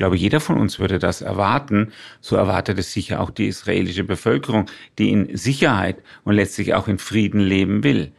Ich 0.00 0.02
glaube, 0.02 0.16
jeder 0.16 0.40
von 0.40 0.56
uns 0.56 0.78
würde 0.78 0.98
das 0.98 1.20
erwarten. 1.20 1.92
So 2.22 2.34
erwartet 2.34 2.78
es 2.78 2.90
sicher 2.90 3.20
auch 3.20 3.28
die 3.28 3.48
israelische 3.48 4.02
Bevölkerung, 4.02 4.64
die 4.98 5.10
in 5.10 5.36
Sicherheit 5.36 5.98
und 6.24 6.36
letztlich 6.36 6.72
auch 6.72 6.88
in 6.88 6.96
Frieden 6.96 7.38
leben 7.38 7.84
will. 7.84 8.10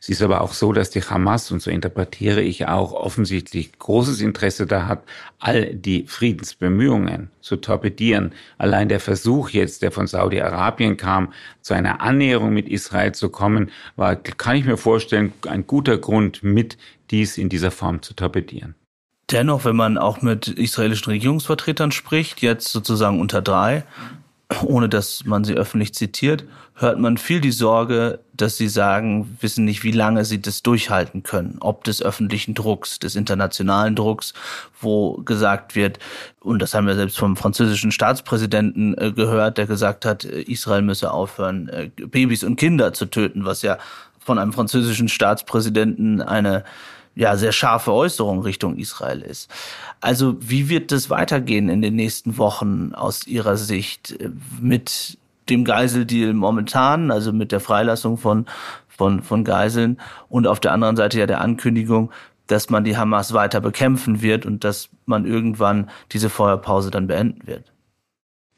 Es 0.00 0.08
ist 0.08 0.22
aber 0.22 0.40
auch 0.40 0.54
so, 0.54 0.72
dass 0.72 0.88
die 0.88 1.02
Hamas, 1.02 1.50
und 1.50 1.60
so 1.60 1.70
interpretiere 1.70 2.40
ich 2.40 2.68
auch, 2.68 2.94
offensichtlich 2.94 3.78
großes 3.78 4.22
Interesse 4.22 4.66
da 4.66 4.86
hat, 4.86 5.02
all 5.38 5.74
die 5.74 6.06
Friedensbemühungen 6.06 7.30
zu 7.42 7.56
torpedieren. 7.56 8.32
Allein 8.56 8.88
der 8.88 9.00
Versuch 9.00 9.50
jetzt, 9.50 9.82
der 9.82 9.92
von 9.92 10.06
Saudi-Arabien 10.06 10.96
kam, 10.96 11.34
zu 11.60 11.74
einer 11.74 12.00
Annäherung 12.00 12.54
mit 12.54 12.66
Israel 12.66 13.12
zu 13.12 13.28
kommen, 13.28 13.70
war, 13.96 14.16
kann 14.16 14.56
ich 14.56 14.64
mir 14.64 14.78
vorstellen, 14.78 15.34
ein 15.46 15.66
guter 15.66 15.98
Grund, 15.98 16.42
mit 16.42 16.78
dies 17.10 17.36
in 17.36 17.50
dieser 17.50 17.72
Form 17.72 18.00
zu 18.00 18.14
torpedieren. 18.14 18.74
Dennoch, 19.30 19.64
wenn 19.64 19.76
man 19.76 19.98
auch 19.98 20.22
mit 20.22 20.48
israelischen 20.48 21.10
Regierungsvertretern 21.10 21.92
spricht, 21.92 22.40
jetzt 22.40 22.68
sozusagen 22.68 23.20
unter 23.20 23.42
drei, 23.42 23.84
ohne 24.62 24.88
dass 24.88 25.26
man 25.26 25.44
sie 25.44 25.54
öffentlich 25.54 25.92
zitiert, 25.92 26.44
hört 26.74 26.98
man 26.98 27.18
viel 27.18 27.40
die 27.40 27.50
Sorge, 27.50 28.20
dass 28.32 28.56
sie 28.56 28.68
sagen, 28.68 29.36
wissen 29.40 29.64
nicht, 29.66 29.84
wie 29.84 29.92
lange 29.92 30.24
sie 30.24 30.40
das 30.40 30.62
durchhalten 30.62 31.22
können, 31.22 31.58
ob 31.60 31.84
des 31.84 32.00
öffentlichen 32.00 32.54
Drucks, 32.54 32.98
des 32.98 33.16
internationalen 33.16 33.94
Drucks, 33.94 34.32
wo 34.80 35.18
gesagt 35.18 35.74
wird, 35.74 35.98
und 36.40 36.62
das 36.62 36.72
haben 36.72 36.86
wir 36.86 36.94
selbst 36.94 37.18
vom 37.18 37.36
französischen 37.36 37.92
Staatspräsidenten 37.92 38.96
äh, 38.96 39.12
gehört, 39.12 39.58
der 39.58 39.66
gesagt 39.66 40.06
hat, 40.06 40.24
äh, 40.24 40.40
Israel 40.42 40.82
müsse 40.82 41.10
aufhören, 41.10 41.68
äh, 41.68 41.90
Babys 41.94 42.44
und 42.44 42.56
Kinder 42.56 42.94
zu 42.94 43.06
töten, 43.06 43.44
was 43.44 43.60
ja 43.60 43.76
von 44.18 44.38
einem 44.38 44.52
französischen 44.52 45.08
Staatspräsidenten 45.08 46.22
eine 46.22 46.64
ja, 47.18 47.36
sehr 47.36 47.50
scharfe 47.50 47.92
Äußerung 47.92 48.42
Richtung 48.42 48.76
Israel 48.76 49.22
ist. 49.22 49.50
Also 50.00 50.36
wie 50.38 50.68
wird 50.68 50.92
das 50.92 51.10
weitergehen 51.10 51.68
in 51.68 51.82
den 51.82 51.96
nächsten 51.96 52.38
Wochen 52.38 52.92
aus 52.94 53.26
Ihrer 53.26 53.56
Sicht 53.56 54.16
mit 54.60 55.18
dem 55.50 55.64
Geiseldeal 55.64 56.32
momentan, 56.32 57.10
also 57.10 57.32
mit 57.32 57.50
der 57.50 57.58
Freilassung 57.58 58.18
von, 58.18 58.46
von, 58.86 59.24
von 59.24 59.42
Geiseln 59.42 59.98
und 60.28 60.46
auf 60.46 60.60
der 60.60 60.70
anderen 60.70 60.94
Seite 60.94 61.18
ja 61.18 61.26
der 61.26 61.40
Ankündigung, 61.40 62.12
dass 62.46 62.70
man 62.70 62.84
die 62.84 62.96
Hamas 62.96 63.32
weiter 63.32 63.60
bekämpfen 63.60 64.22
wird 64.22 64.46
und 64.46 64.62
dass 64.62 64.88
man 65.04 65.26
irgendwann 65.26 65.90
diese 66.12 66.30
Feuerpause 66.30 66.92
dann 66.92 67.08
beenden 67.08 67.48
wird? 67.48 67.72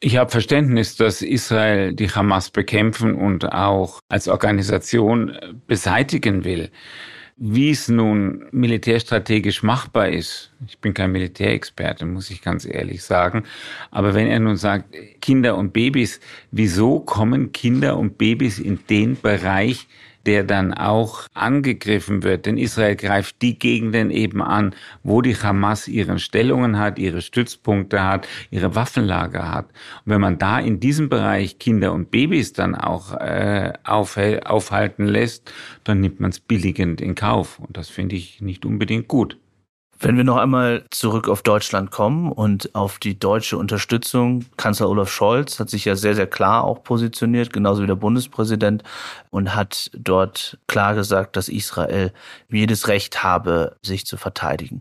Ich 0.00 0.18
habe 0.18 0.30
Verständnis, 0.30 0.96
dass 0.96 1.22
Israel 1.22 1.94
die 1.94 2.10
Hamas 2.10 2.50
bekämpfen 2.50 3.14
und 3.14 3.50
auch 3.52 4.00
als 4.10 4.28
Organisation 4.28 5.34
beseitigen 5.66 6.44
will. 6.44 6.70
Wie 7.42 7.70
es 7.70 7.88
nun 7.88 8.44
militärstrategisch 8.50 9.62
machbar 9.62 10.10
ist, 10.10 10.52
ich 10.66 10.78
bin 10.78 10.92
kein 10.92 11.10
Militärexperte, 11.10 12.04
muss 12.04 12.28
ich 12.28 12.42
ganz 12.42 12.66
ehrlich 12.66 13.02
sagen, 13.02 13.44
aber 13.90 14.12
wenn 14.12 14.26
er 14.26 14.40
nun 14.40 14.58
sagt, 14.58 14.94
Kinder 15.22 15.56
und 15.56 15.72
Babys, 15.72 16.20
wieso 16.50 17.00
kommen 17.00 17.50
Kinder 17.52 17.96
und 17.96 18.18
Babys 18.18 18.58
in 18.58 18.80
den 18.90 19.18
Bereich, 19.18 19.88
der 20.26 20.44
dann 20.44 20.74
auch 20.74 21.26
angegriffen 21.34 22.22
wird. 22.22 22.46
Denn 22.46 22.58
Israel 22.58 22.96
greift 22.96 23.42
die 23.42 23.58
Gegenden 23.58 24.10
eben 24.10 24.42
an, 24.42 24.74
wo 25.02 25.22
die 25.22 25.36
Hamas 25.36 25.88
ihren 25.88 26.18
Stellungen 26.18 26.78
hat, 26.78 26.98
ihre 26.98 27.22
Stützpunkte 27.22 28.02
hat, 28.02 28.28
ihre 28.50 28.74
Waffenlager 28.74 29.52
hat. 29.52 29.66
Und 30.04 30.12
wenn 30.12 30.20
man 30.20 30.38
da 30.38 30.58
in 30.58 30.80
diesem 30.80 31.08
Bereich 31.08 31.58
Kinder 31.58 31.92
und 31.92 32.10
Babys 32.10 32.52
dann 32.52 32.74
auch 32.74 33.14
äh, 33.14 33.72
auf, 33.84 34.18
aufhalten 34.44 35.06
lässt, 35.06 35.52
dann 35.84 36.00
nimmt 36.00 36.20
man 36.20 36.30
es 36.30 36.40
billigend 36.40 37.00
in 37.00 37.14
Kauf. 37.14 37.58
Und 37.58 37.76
das 37.76 37.88
finde 37.88 38.16
ich 38.16 38.40
nicht 38.40 38.64
unbedingt 38.64 39.08
gut. 39.08 39.36
Wenn 40.02 40.16
wir 40.16 40.24
noch 40.24 40.38
einmal 40.38 40.84
zurück 40.90 41.28
auf 41.28 41.42
Deutschland 41.42 41.90
kommen 41.90 42.32
und 42.32 42.74
auf 42.74 42.98
die 42.98 43.18
deutsche 43.18 43.58
Unterstützung, 43.58 44.46
Kanzler 44.56 44.88
Olaf 44.88 45.10
Scholz 45.10 45.60
hat 45.60 45.68
sich 45.68 45.84
ja 45.84 45.94
sehr, 45.94 46.14
sehr 46.14 46.26
klar 46.26 46.64
auch 46.64 46.82
positioniert, 46.82 47.52
genauso 47.52 47.82
wie 47.82 47.86
der 47.86 47.96
Bundespräsident, 47.96 48.82
und 49.28 49.54
hat 49.54 49.90
dort 49.92 50.58
klar 50.68 50.94
gesagt, 50.94 51.36
dass 51.36 51.50
Israel 51.50 52.14
jedes 52.48 52.88
Recht 52.88 53.22
habe, 53.22 53.76
sich 53.82 54.06
zu 54.06 54.16
verteidigen. 54.16 54.80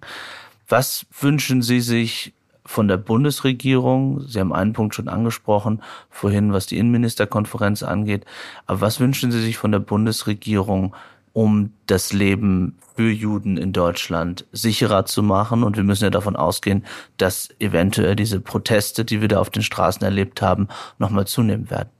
Was 0.69 1.05
wünschen 1.19 1.61
Sie 1.63 1.81
sich 1.81 2.33
von 2.65 2.87
der 2.87 2.97
Bundesregierung? 2.97 4.21
Sie 4.25 4.39
haben 4.39 4.53
einen 4.53 4.71
Punkt 4.71 4.95
schon 4.95 5.09
angesprochen, 5.09 5.81
vorhin, 6.09 6.53
was 6.53 6.65
die 6.65 6.77
Innenministerkonferenz 6.77 7.83
angeht. 7.83 8.23
Aber 8.67 8.79
was 8.79 9.01
wünschen 9.01 9.33
Sie 9.33 9.41
sich 9.41 9.57
von 9.57 9.73
der 9.73 9.79
Bundesregierung 9.79 10.95
um 11.39 11.71
das 11.85 12.11
Leben 12.11 12.75
für 12.97 13.09
Juden 13.09 13.55
in 13.55 13.71
Deutschland 13.71 14.45
sicherer 14.51 15.05
zu 15.05 15.23
machen. 15.23 15.63
Und 15.63 15.77
wir 15.77 15.85
müssen 15.85 16.03
ja 16.03 16.09
davon 16.09 16.35
ausgehen, 16.35 16.83
dass 17.15 17.47
eventuell 17.59 18.17
diese 18.17 18.41
Proteste, 18.41 19.05
die 19.05 19.21
wir 19.21 19.29
da 19.29 19.39
auf 19.39 19.49
den 19.49 19.63
Straßen 19.63 20.03
erlebt 20.03 20.41
haben, 20.41 20.67
nochmal 20.97 21.27
zunehmen 21.27 21.69
werden. 21.69 21.91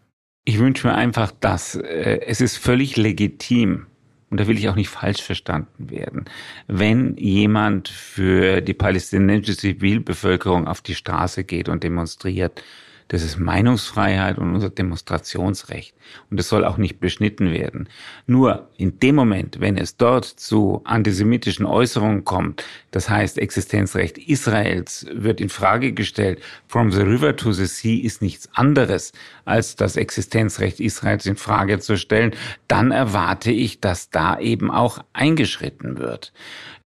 Ich 0.43 0.60
wünsche 0.60 0.88
mir 0.88 0.93
einfach, 0.93 1.32
dass 1.39 1.75
äh, 1.75 2.19
es 2.28 2.41
ist 2.41 2.58
völlig 2.58 2.97
legitim, 2.97 3.86
und 4.30 4.41
da 4.41 4.47
will 4.47 4.58
ich 4.58 4.67
auch 4.67 4.75
nicht 4.75 4.89
falsch 4.89 5.21
verstanden 5.21 5.89
werden, 5.89 6.25
wenn 6.67 7.15
jemand 7.15 7.88
für 7.88 8.60
die 8.60 8.73
palästinensische 8.73 9.56
Zivilbevölkerung 9.56 10.67
auf 10.67 10.82
die 10.82 10.95
Straße 10.95 11.45
geht 11.45 11.69
und 11.69 11.86
demonstriert, 11.86 12.62
das 13.10 13.24
ist 13.24 13.39
Meinungsfreiheit 13.39 14.38
und 14.38 14.54
unser 14.54 14.69
Demonstrationsrecht. 14.69 15.95
Und 16.30 16.39
es 16.39 16.48
soll 16.48 16.63
auch 16.63 16.78
nicht 16.78 17.00
beschnitten 17.00 17.52
werden. 17.52 17.89
Nur 18.28 18.69
in 18.78 19.00
dem 19.00 19.15
Moment, 19.15 19.60
wenn 19.60 19.78
es 19.78 19.98
dort 19.98 20.26
zu 20.26 20.82
antisemitischen 20.86 21.65
Äußerungen 21.65 22.24
kommt, 22.24 22.63
das 22.91 23.10
heißt 23.10 23.39
Existenzrecht 23.39 24.17
Israels 24.17 25.08
wird 25.12 25.41
in 25.41 25.50
Frage 25.50 25.91
gestellt, 25.91 26.39
from 26.67 26.91
the 26.91 27.02
river 27.02 27.36
to 27.36 27.52
the 27.52 27.65
sea 27.65 28.04
ist 28.04 28.22
nichts 28.22 28.48
anderes 28.54 29.12
als 29.43 29.76
das 29.76 29.98
Existenzrecht 29.98 30.80
Israels 30.80 31.26
in 31.26 31.36
Frage 31.36 31.80
zu 31.80 31.98
stellen, 31.98 32.36
dann 32.67 32.91
erwarte 32.91 33.52
ich, 33.52 33.80
dass 33.80 34.12
da 34.12 34.39
eben 34.39 34.69
auch 34.69 35.00
eingeschritten 35.13 35.98
wird. 35.98 36.32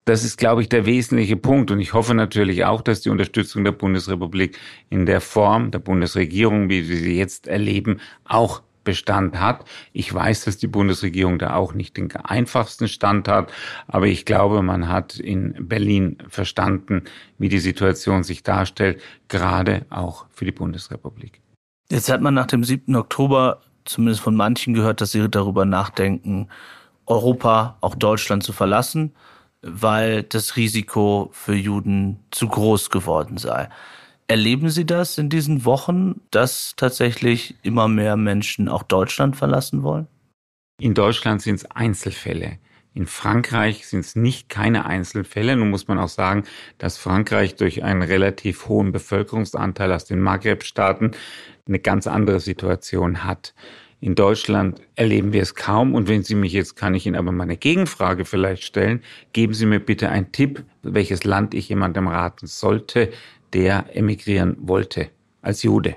Das 0.08 0.24
ist, 0.24 0.38
glaube 0.38 0.62
ich, 0.62 0.70
der 0.70 0.86
wesentliche 0.86 1.36
Punkt. 1.36 1.70
Und 1.70 1.80
ich 1.80 1.92
hoffe 1.92 2.14
natürlich 2.14 2.64
auch, 2.64 2.80
dass 2.80 3.02
die 3.02 3.10
Unterstützung 3.10 3.62
der 3.62 3.72
Bundesrepublik 3.72 4.58
in 4.88 5.04
der 5.04 5.20
Form 5.20 5.70
der 5.70 5.80
Bundesregierung, 5.80 6.70
wie 6.70 6.88
wir 6.88 6.96
sie 6.96 7.18
jetzt 7.18 7.46
erleben, 7.46 8.00
auch 8.24 8.62
Bestand 8.84 9.38
hat. 9.38 9.66
Ich 9.92 10.12
weiß, 10.14 10.46
dass 10.46 10.56
die 10.56 10.66
Bundesregierung 10.66 11.38
da 11.38 11.56
auch 11.56 11.74
nicht 11.74 11.98
den 11.98 12.10
einfachsten 12.16 12.88
Stand 12.88 13.28
hat, 13.28 13.52
aber 13.86 14.06
ich 14.06 14.24
glaube, 14.24 14.62
man 14.62 14.88
hat 14.88 15.18
in 15.18 15.68
Berlin 15.68 16.16
verstanden, 16.26 17.02
wie 17.36 17.50
die 17.50 17.58
Situation 17.58 18.22
sich 18.22 18.42
darstellt, 18.42 19.02
gerade 19.28 19.84
auch 19.90 20.24
für 20.30 20.46
die 20.46 20.52
Bundesrepublik. 20.52 21.42
Jetzt 21.90 22.10
hat 22.10 22.22
man 22.22 22.32
nach 22.32 22.46
dem 22.46 22.64
7. 22.64 22.96
Oktober 22.96 23.60
zumindest 23.84 24.22
von 24.22 24.34
manchen 24.34 24.72
gehört, 24.72 25.02
dass 25.02 25.12
sie 25.12 25.28
darüber 25.28 25.66
nachdenken, 25.66 26.48
Europa, 27.04 27.76
auch 27.82 27.94
Deutschland 27.94 28.42
zu 28.42 28.54
verlassen 28.54 29.12
weil 29.62 30.22
das 30.22 30.56
Risiko 30.56 31.30
für 31.32 31.54
Juden 31.54 32.20
zu 32.30 32.48
groß 32.48 32.90
geworden 32.90 33.38
sei. 33.38 33.68
Erleben 34.26 34.68
Sie 34.68 34.84
das 34.84 35.16
in 35.16 35.30
diesen 35.30 35.64
Wochen, 35.64 36.20
dass 36.30 36.74
tatsächlich 36.76 37.56
immer 37.62 37.88
mehr 37.88 38.16
Menschen 38.16 38.68
auch 38.68 38.82
Deutschland 38.82 39.36
verlassen 39.36 39.82
wollen? 39.82 40.06
In 40.80 40.94
Deutschland 40.94 41.42
sind 41.42 41.56
es 41.56 41.70
Einzelfälle. 41.70 42.58
In 42.94 43.06
Frankreich 43.06 43.86
sind 43.86 44.00
es 44.00 44.16
nicht 44.16 44.48
keine 44.48 44.84
Einzelfälle. 44.84 45.56
Nun 45.56 45.70
muss 45.70 45.88
man 45.88 45.98
auch 45.98 46.08
sagen, 46.08 46.44
dass 46.78 46.98
Frankreich 46.98 47.56
durch 47.56 47.84
einen 47.84 48.02
relativ 48.02 48.68
hohen 48.68 48.92
Bevölkerungsanteil 48.92 49.92
aus 49.92 50.04
den 50.04 50.20
Maghreb-Staaten 50.20 51.12
eine 51.66 51.78
ganz 51.78 52.06
andere 52.06 52.40
Situation 52.40 53.24
hat. 53.24 53.54
In 54.00 54.14
Deutschland 54.14 54.80
erleben 54.94 55.32
wir 55.32 55.42
es 55.42 55.54
kaum. 55.54 55.94
Und 55.94 56.08
wenn 56.08 56.22
Sie 56.22 56.36
mich 56.36 56.52
jetzt, 56.52 56.76
kann 56.76 56.94
ich 56.94 57.06
Ihnen 57.06 57.16
aber 57.16 57.32
mal 57.32 57.44
eine 57.44 57.56
Gegenfrage 57.56 58.24
vielleicht 58.24 58.62
stellen. 58.62 59.02
Geben 59.32 59.54
Sie 59.54 59.66
mir 59.66 59.80
bitte 59.80 60.08
einen 60.08 60.30
Tipp, 60.30 60.64
welches 60.82 61.24
Land 61.24 61.54
ich 61.54 61.68
jemandem 61.68 62.06
raten 62.06 62.46
sollte, 62.46 63.10
der 63.52 63.96
emigrieren 63.96 64.56
wollte 64.60 65.08
als 65.42 65.62
Jude. 65.62 65.96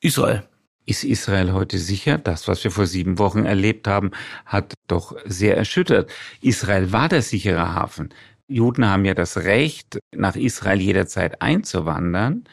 Israel. 0.00 0.42
Ist 0.86 1.04
Israel 1.04 1.52
heute 1.52 1.78
sicher? 1.78 2.18
Das, 2.18 2.48
was 2.48 2.64
wir 2.64 2.70
vor 2.70 2.86
sieben 2.86 3.18
Wochen 3.18 3.44
erlebt 3.44 3.86
haben, 3.86 4.10
hat 4.44 4.74
doch 4.88 5.14
sehr 5.24 5.56
erschüttert. 5.56 6.10
Israel 6.40 6.90
war 6.90 7.08
der 7.08 7.22
sichere 7.22 7.74
Hafen. 7.74 8.12
Juden 8.48 8.84
haben 8.86 9.04
ja 9.04 9.14
das 9.14 9.36
Recht, 9.36 10.00
nach 10.12 10.34
Israel 10.34 10.80
jederzeit 10.80 11.40
einzuwandern. 11.40 12.44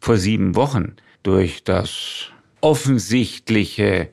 Vor 0.00 0.16
sieben 0.16 0.54
Wochen 0.54 0.96
durch 1.22 1.62
das 1.64 2.30
offensichtliche 2.62 4.08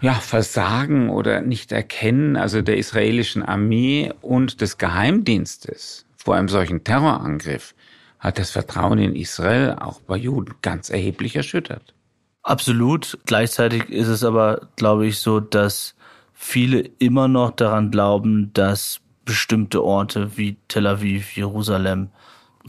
ja, 0.00 0.14
Versagen 0.14 1.10
oder 1.10 1.40
nicht 1.40 1.72
erkennen, 1.72 2.36
also 2.36 2.62
der 2.62 2.76
israelischen 2.76 3.42
Armee 3.42 4.12
und 4.20 4.60
des 4.60 4.78
Geheimdienstes 4.78 6.06
vor 6.16 6.36
einem 6.36 6.48
solchen 6.48 6.84
Terrorangriff, 6.84 7.74
hat 8.18 8.38
das 8.38 8.50
Vertrauen 8.50 8.98
in 8.98 9.14
Israel 9.14 9.76
auch 9.78 10.00
bei 10.00 10.16
Juden 10.16 10.54
ganz 10.62 10.88
erheblich 10.88 11.36
erschüttert. 11.36 11.94
Absolut. 12.42 13.18
Gleichzeitig 13.26 13.88
ist 13.90 14.08
es 14.08 14.24
aber, 14.24 14.68
glaube 14.76 15.06
ich, 15.06 15.18
so, 15.18 15.40
dass 15.40 15.94
viele 16.32 16.80
immer 16.98 17.28
noch 17.28 17.50
daran 17.52 17.90
glauben, 17.90 18.50
dass 18.52 19.00
bestimmte 19.24 19.82
Orte 19.82 20.36
wie 20.36 20.56
Tel 20.68 20.86
Aviv, 20.86 21.36
Jerusalem 21.36 22.10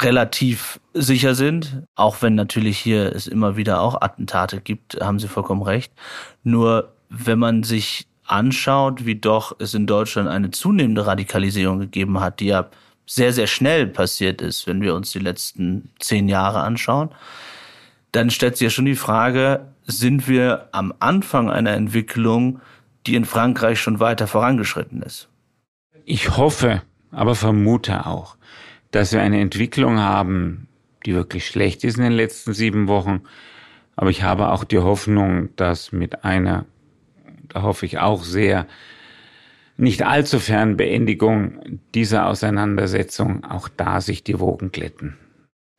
relativ 0.01 0.79
sicher 0.93 1.35
sind, 1.35 1.83
auch 1.95 2.21
wenn 2.21 2.35
natürlich 2.35 2.77
hier 2.77 3.13
es 3.15 3.27
immer 3.27 3.55
wieder 3.55 3.81
auch 3.81 4.01
Attentate 4.01 4.59
gibt, 4.61 4.97
haben 5.01 5.19
Sie 5.19 5.27
vollkommen 5.27 5.61
recht. 5.61 5.93
Nur 6.43 6.94
wenn 7.09 7.39
man 7.39 7.63
sich 7.63 8.07
anschaut, 8.25 9.05
wie 9.05 9.15
doch 9.15 9.55
es 9.59 9.73
in 9.73 9.87
Deutschland 9.87 10.27
eine 10.27 10.51
zunehmende 10.51 11.05
Radikalisierung 11.05 11.79
gegeben 11.79 12.19
hat, 12.19 12.39
die 12.39 12.47
ja 12.47 12.69
sehr, 13.05 13.33
sehr 13.33 13.47
schnell 13.47 13.87
passiert 13.87 14.41
ist, 14.41 14.65
wenn 14.65 14.81
wir 14.81 14.95
uns 14.95 15.11
die 15.11 15.19
letzten 15.19 15.89
zehn 15.99 16.27
Jahre 16.27 16.61
anschauen, 16.61 17.09
dann 18.11 18.29
stellt 18.29 18.57
sich 18.57 18.65
ja 18.65 18.69
schon 18.69 18.85
die 18.85 18.95
Frage, 18.95 19.67
sind 19.85 20.27
wir 20.27 20.69
am 20.71 20.93
Anfang 20.99 21.49
einer 21.49 21.73
Entwicklung, 21.73 22.61
die 23.05 23.15
in 23.15 23.25
Frankreich 23.25 23.79
schon 23.79 23.99
weiter 23.99 24.25
vorangeschritten 24.25 25.01
ist? 25.01 25.29
Ich 26.05 26.37
hoffe, 26.37 26.81
aber 27.11 27.35
vermute 27.35 28.05
auch, 28.05 28.37
dass 28.91 29.11
wir 29.11 29.21
eine 29.21 29.39
Entwicklung 29.39 29.99
haben, 29.99 30.67
die 31.05 31.13
wirklich 31.13 31.45
schlecht 31.45 31.83
ist 31.83 31.97
in 31.97 32.03
den 32.03 32.13
letzten 32.13 32.53
sieben 32.53 32.87
Wochen. 32.87 33.21
Aber 33.95 34.09
ich 34.09 34.23
habe 34.23 34.49
auch 34.49 34.63
die 34.63 34.79
Hoffnung, 34.79 35.49
dass 35.55 35.91
mit 35.91 36.23
einer, 36.23 36.65
hoffe 37.55 37.85
ich 37.85 37.99
auch 37.99 38.23
sehr, 38.23 38.67
nicht 39.77 40.03
allzu 40.03 40.39
fern 40.39 40.77
Beendigung 40.77 41.81
dieser 41.93 42.27
Auseinandersetzung 42.27 43.43
auch 43.43 43.67
da 43.67 44.01
sich 44.01 44.23
die 44.23 44.39
Wogen 44.39 44.71
glätten. 44.71 45.17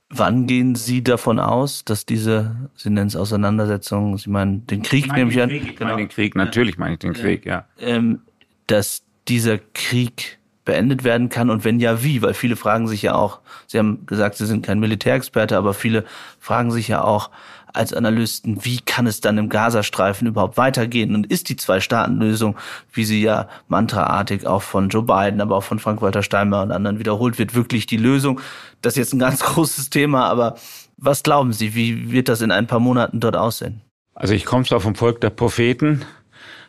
Wann 0.09 0.47
gehen 0.47 0.77
Sie 0.77 1.03
davon 1.03 1.41
aus, 1.41 1.85
dass 1.85 2.07
diese, 2.07 2.71
Sie 2.77 2.91
nennen 2.91 3.09
es 3.09 3.17
Auseinandersetzung, 3.17 4.17
Sie 4.19 4.31
meinen 4.31 4.67
den 4.67 4.83
Krieg, 4.83 5.13
nehme 5.13 5.33
ich 5.33 5.43
an? 5.43 5.49
Krieg, 5.49 5.65
ich 5.65 5.77
genau. 5.77 5.91
meine 5.91 6.03
den 6.03 6.09
Krieg, 6.09 6.37
natürlich 6.37 6.79
meine 6.79 6.95
ich 6.95 7.01
den 7.01 7.13
Krieg, 7.13 7.45
ja. 7.45 7.67
Ähm, 7.81 8.21
dass 8.69 9.03
dieser 9.27 9.59
Krieg 9.59 10.39
beendet 10.65 11.03
werden 11.03 11.29
kann 11.29 11.51
und 11.51 11.65
wenn 11.65 11.81
ja, 11.81 12.05
wie? 12.05 12.23
Weil 12.23 12.35
viele 12.35 12.57
fragen 12.57 12.87
sich 12.87 13.03
ja 13.03 13.15
auch, 13.15 13.41
Sie 13.67 13.79
haben 13.79 14.07
gesagt, 14.07 14.37
Sie 14.37 14.47
sind 14.47 14.65
kein 14.65 14.79
Militärexperte, 14.79 15.57
aber 15.57 15.75
viele 15.75 16.05
fragen 16.39 16.71
sich 16.71 16.89
ja 16.89 17.03
auch 17.03 17.31
als 17.77 17.93
Analysten, 17.93 18.65
wie 18.65 18.81
kann 18.81 19.07
es 19.07 19.21
dann 19.21 19.39
im 19.39 19.49
Gazastreifen 19.49 20.27
überhaupt 20.27 20.57
weitergehen? 20.57 21.15
Und 21.15 21.31
ist 21.31 21.49
die 21.49 21.57
Zwei-Staaten-Lösung, 21.57 22.57
wie 22.93 23.05
sie 23.05 23.23
ja 23.23 23.49
mantraartig 23.69 24.47
auch 24.47 24.63
von 24.63 24.89
Joe 24.89 25.03
Biden, 25.03 25.41
aber 25.41 25.57
auch 25.57 25.65
von 25.65 25.79
Frank-Walter 25.79 26.23
Steinmeier 26.23 26.63
und 26.63 26.73
anderen 26.73 26.99
wiederholt 26.99 27.39
wird, 27.39 27.55
wirklich 27.55 27.87
die 27.87 27.97
Lösung? 27.97 28.41
Das 28.83 28.95
ist 28.95 28.99
jetzt 28.99 29.13
ein 29.13 29.19
ganz 29.19 29.41
großes 29.45 29.91
Thema, 29.91 30.27
aber 30.27 30.57
was 30.97 31.23
glauben 31.23 31.53
Sie, 31.53 31.75
wie 31.75 32.11
wird 32.11 32.29
das 32.29 32.41
in 32.41 32.51
ein 32.51 32.67
paar 32.67 32.81
Monaten 32.81 33.21
dort 33.21 33.37
aussehen? 33.37 33.83
Also 34.15 34.33
ich 34.33 34.47
komme 34.47 34.65
zwar 34.65 34.81
vom 34.81 34.95
Volk 34.95 35.21
der 35.21 35.31
Propheten, 35.31 36.05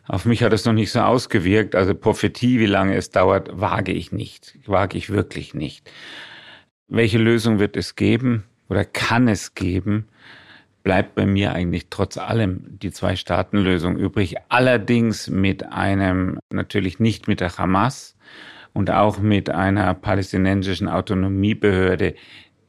auf 0.08 0.24
mich 0.24 0.41
hat 0.41 0.54
es 0.54 0.65
noch 0.65 0.74
nicht 0.74 0.91
so 0.91 1.02
ausgewirkt. 1.02 1.76
Also 1.76 1.93
Prophetie, 1.93 2.60
wie 2.60 2.65
lange 2.65 2.96
es 2.96 3.10
dauert, 3.10 3.50
wage 3.60 3.91
ich 3.91 4.12
nicht. 4.12 4.58
Wage 4.65 4.98
ich 4.98 5.10
wirklich 5.10 5.54
nicht. 5.54 5.89
Welche 6.88 7.17
Lösung 7.17 7.60
wird 7.60 7.76
es 7.76 7.96
geben 7.96 8.46
oder 8.70 8.86
kann 8.86 9.28
es 9.28 9.54
geben? 9.54 10.08
Bleibt 10.84 11.16
bei 11.16 11.26
mir 11.26 11.54
eigentlich 11.54 11.88
trotz 11.90 12.18
allem 12.18 12.80
die 12.80 12.92
Zwei-Staaten-Lösung 12.92 13.98
übrig. 13.98 14.36
Allerdings 14.50 15.30
mit 15.30 15.72
einem, 15.72 16.40
natürlich 16.50 17.00
nicht 17.00 17.28
mit 17.28 17.42
der 17.42 17.58
Hamas 17.58 18.16
und 18.74 18.90
auch 18.92 19.20
mit 19.20 19.50
einer 19.50 19.94
palästinensischen 19.94 20.88
Autonomiebehörde, 20.88 22.16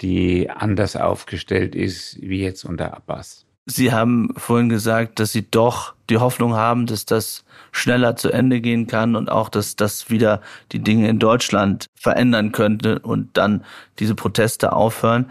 die 0.00 0.50
anders 0.50 0.96
aufgestellt 0.96 1.74
ist 1.74 2.18
wie 2.20 2.42
jetzt 2.42 2.64
unter 2.64 2.94
Abbas. 2.94 3.46
Sie 3.70 3.92
haben 3.92 4.30
vorhin 4.36 4.70
gesagt, 4.70 5.20
dass 5.20 5.32
Sie 5.32 5.50
doch 5.50 5.94
die 6.08 6.16
Hoffnung 6.16 6.54
haben, 6.54 6.86
dass 6.86 7.04
das 7.04 7.44
schneller 7.70 8.16
zu 8.16 8.30
Ende 8.30 8.62
gehen 8.62 8.86
kann 8.86 9.14
und 9.14 9.30
auch, 9.30 9.50
dass 9.50 9.76
das 9.76 10.08
wieder 10.08 10.40
die 10.72 10.78
Dinge 10.78 11.08
in 11.08 11.18
Deutschland 11.18 11.86
verändern 11.94 12.52
könnte 12.52 13.00
und 13.00 13.36
dann 13.36 13.64
diese 13.98 14.14
Proteste 14.14 14.72
aufhören. 14.72 15.30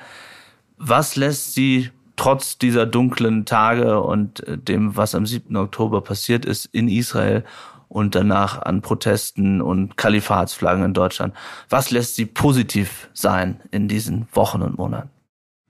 Was 0.78 1.16
lässt 1.16 1.56
Sie 1.56 1.90
trotz 2.18 2.58
dieser 2.58 2.86
dunklen 2.86 3.46
Tage 3.46 4.02
und 4.02 4.44
dem, 4.48 4.98
was 4.98 5.16
am 5.16 5.26
7. 5.26 5.56
Oktober 5.56 6.02
passiert 6.02 6.44
ist 6.44 6.66
in 6.66 6.90
Israel 6.90 7.46
und 7.88 8.16
danach 8.16 8.62
an 8.62 8.82
Protesten 8.82 9.62
und 9.62 9.96
Kalifatsflaggen 9.96 10.84
in 10.84 10.94
Deutschland, 10.94 11.34
was 11.70 11.92
lässt 11.92 12.16
Sie 12.16 12.26
positiv 12.26 13.10
sein 13.14 13.62
in 13.72 13.88
diesen 13.88 14.28
Wochen 14.34 14.62
und 14.62 14.78
Monaten? 14.78 15.10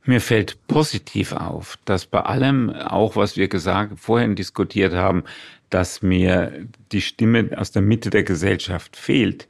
Mir 0.06 0.22
fällt 0.22 0.66
positiv 0.68 1.34
auf, 1.34 1.78
dass 1.84 2.06
bei 2.06 2.22
allem, 2.22 2.70
auch 2.72 3.18
was 3.18 3.36
wir 3.36 3.50
gesagt, 3.50 4.00
vorhin 4.00 4.36
diskutiert 4.36 4.94
haben, 4.94 5.26
dass 5.70 6.02
mir 6.02 6.66
die 6.94 7.02
Stimme 7.02 7.50
aus 7.58 7.72
der 7.72 7.82
Mitte 7.82 8.10
der 8.10 8.24
Gesellschaft 8.24 8.96
fehlt. 8.96 9.50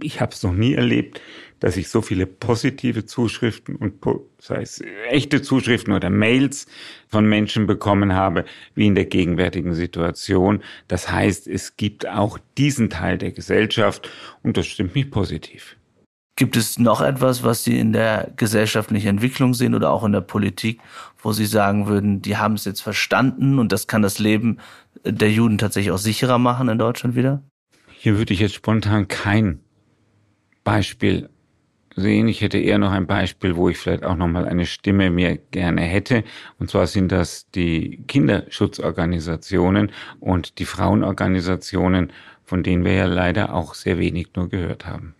Ich 0.00 0.20
habe 0.20 0.32
es 0.32 0.44
noch 0.44 0.52
nie 0.52 0.74
erlebt, 0.74 1.20
dass 1.62 1.76
ich 1.76 1.88
so 1.88 2.02
viele 2.02 2.26
positive 2.26 3.06
Zuschriften 3.06 3.76
und 3.76 3.94
sei 4.38 4.62
es 4.62 4.82
echte 5.08 5.42
Zuschriften 5.42 5.92
oder 5.92 6.10
Mails 6.10 6.66
von 7.06 7.24
Menschen 7.24 7.68
bekommen 7.68 8.14
habe, 8.14 8.44
wie 8.74 8.88
in 8.88 8.96
der 8.96 9.04
gegenwärtigen 9.04 9.72
Situation. 9.72 10.60
Das 10.88 11.08
heißt, 11.08 11.46
es 11.46 11.76
gibt 11.76 12.08
auch 12.08 12.38
diesen 12.58 12.90
Teil 12.90 13.16
der 13.16 13.30
Gesellschaft 13.30 14.10
und 14.42 14.56
das 14.56 14.66
stimmt 14.66 14.96
mich 14.96 15.08
positiv. 15.12 15.76
Gibt 16.34 16.56
es 16.56 16.80
noch 16.80 17.00
etwas, 17.00 17.44
was 17.44 17.62
Sie 17.62 17.78
in 17.78 17.92
der 17.92 18.32
gesellschaftlichen 18.36 19.06
Entwicklung 19.06 19.54
sehen 19.54 19.76
oder 19.76 19.92
auch 19.92 20.02
in 20.02 20.10
der 20.10 20.20
Politik, 20.20 20.80
wo 21.22 21.32
Sie 21.32 21.46
sagen 21.46 21.86
würden, 21.86 22.22
die 22.22 22.38
haben 22.38 22.54
es 22.54 22.64
jetzt 22.64 22.80
verstanden 22.80 23.60
und 23.60 23.70
das 23.70 23.86
kann 23.86 24.02
das 24.02 24.18
Leben 24.18 24.58
der 25.04 25.30
Juden 25.30 25.58
tatsächlich 25.58 25.92
auch 25.92 25.98
sicherer 25.98 26.38
machen 26.38 26.68
in 26.68 26.78
Deutschland 26.78 27.14
wieder? 27.14 27.40
Hier 27.92 28.18
würde 28.18 28.34
ich 28.34 28.40
jetzt 28.40 28.54
spontan 28.54 29.06
kein 29.06 29.60
Beispiel 30.64 31.28
sehen. 31.96 32.28
Ich 32.28 32.40
hätte 32.40 32.58
eher 32.58 32.78
noch 32.78 32.92
ein 32.92 33.06
Beispiel, 33.06 33.56
wo 33.56 33.68
ich 33.68 33.78
vielleicht 33.78 34.04
auch 34.04 34.16
noch 34.16 34.28
mal 34.28 34.46
eine 34.46 34.66
Stimme 34.66 35.10
mehr 35.10 35.36
gerne 35.36 35.82
hätte. 35.82 36.24
Und 36.58 36.70
zwar 36.70 36.86
sind 36.86 37.12
das 37.12 37.48
die 37.50 38.02
Kinderschutzorganisationen 38.08 39.92
und 40.20 40.58
die 40.58 40.66
Frauenorganisationen, 40.66 42.12
von 42.44 42.62
denen 42.62 42.84
wir 42.84 42.94
ja 42.94 43.06
leider 43.06 43.54
auch 43.54 43.74
sehr 43.74 43.98
wenig 43.98 44.28
nur 44.34 44.48
gehört 44.48 44.86
haben 44.86 45.14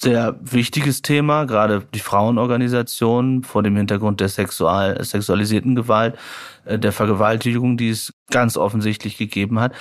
sehr 0.00 0.38
wichtiges 0.40 1.02
Thema, 1.02 1.44
gerade 1.44 1.86
die 1.94 2.00
Frauenorganisationen 2.00 3.44
vor 3.44 3.62
dem 3.62 3.76
Hintergrund 3.76 4.20
der 4.20 4.28
sexual, 4.28 5.02
sexualisierten 5.02 5.74
Gewalt, 5.74 6.16
äh, 6.64 6.78
der 6.78 6.92
Vergewaltigung, 6.92 7.76
die 7.76 7.90
es 7.90 8.12
ganz 8.30 8.56
offensichtlich 8.56 9.16
gegeben 9.16 9.58
hat. 9.58 9.74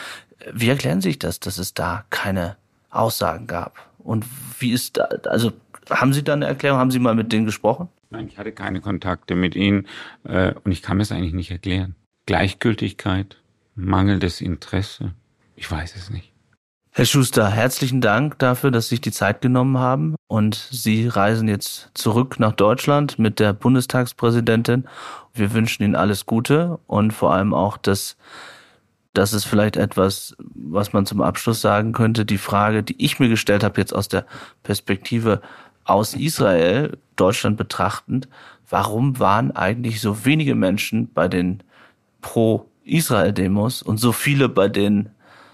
Wie 0.53 0.69
erklären 0.69 1.01
sich 1.01 1.19
das, 1.19 1.39
dass 1.39 1.57
es 1.57 1.73
da 1.73 2.05
keine 2.09 2.55
Aussagen 2.89 3.47
gab? 3.47 3.77
Und 3.97 4.25
wie 4.59 4.71
ist 4.71 4.97
da, 4.97 5.09
also 5.25 5.51
haben 5.89 6.13
Sie 6.13 6.23
da 6.23 6.33
eine 6.33 6.45
Erklärung? 6.45 6.79
Haben 6.79 6.91
Sie 6.91 6.99
mal 6.99 7.15
mit 7.15 7.31
denen 7.31 7.45
gesprochen? 7.45 7.89
Nein, 8.09 8.27
ich 8.27 8.37
hatte 8.37 8.51
keine 8.51 8.81
Kontakte 8.81 9.35
mit 9.35 9.55
ihnen 9.55 9.87
äh, 10.23 10.53
und 10.63 10.71
ich 10.71 10.81
kann 10.81 10.97
mir 10.97 11.03
es 11.03 11.11
eigentlich 11.11 11.33
nicht 11.33 11.51
erklären. 11.51 11.95
Gleichgültigkeit, 12.25 13.37
mangelndes 13.75 14.41
Interesse, 14.41 15.13
ich 15.55 15.69
weiß 15.69 15.95
es 15.95 16.09
nicht. 16.09 16.31
Herr 16.91 17.05
Schuster, 17.05 17.49
herzlichen 17.49 17.99
Dank 17.99 18.39
dafür, 18.39 18.71
dass 18.71 18.85
Sie 18.85 18.95
sich 18.95 19.01
die 19.01 19.11
Zeit 19.11 19.41
genommen 19.41 19.77
haben 19.77 20.15
und 20.27 20.55
Sie 20.71 21.09
reisen 21.09 21.49
jetzt 21.49 21.89
zurück 21.93 22.39
nach 22.39 22.53
Deutschland 22.53 23.19
mit 23.19 23.41
der 23.41 23.51
Bundestagspräsidentin. 23.51 24.87
Wir 25.33 25.51
wünschen 25.53 25.83
Ihnen 25.83 25.95
alles 25.95 26.25
Gute 26.25 26.79
und 26.87 27.11
vor 27.11 27.33
allem 27.33 27.53
auch, 27.53 27.75
dass 27.75 28.15
das 29.13 29.33
ist 29.33 29.45
vielleicht 29.45 29.77
etwas, 29.77 30.35
was 30.39 30.93
man 30.93 31.05
zum 31.05 31.21
Abschluss 31.21 31.61
sagen 31.61 31.93
könnte. 31.93 32.25
Die 32.25 32.37
Frage, 32.37 32.83
die 32.83 33.03
ich 33.03 33.19
mir 33.19 33.29
gestellt 33.29 33.63
habe, 33.63 33.79
jetzt 33.79 33.93
aus 33.93 34.07
der 34.07 34.25
Perspektive 34.63 35.41
aus 35.85 36.13
Israel, 36.15 36.97
Deutschland 37.15 37.57
betrachtend, 37.57 38.27
warum 38.69 39.19
waren 39.19 39.51
eigentlich 39.51 40.01
so 40.01 40.25
wenige 40.25 40.55
Menschen 40.55 41.11
bei 41.13 41.27
den 41.27 41.63
Pro-Israel-Demos 42.21 43.81
und 43.81 43.97
so 43.97 44.11
viele 44.11 44.49
bei 44.49 44.67
den 44.67 45.09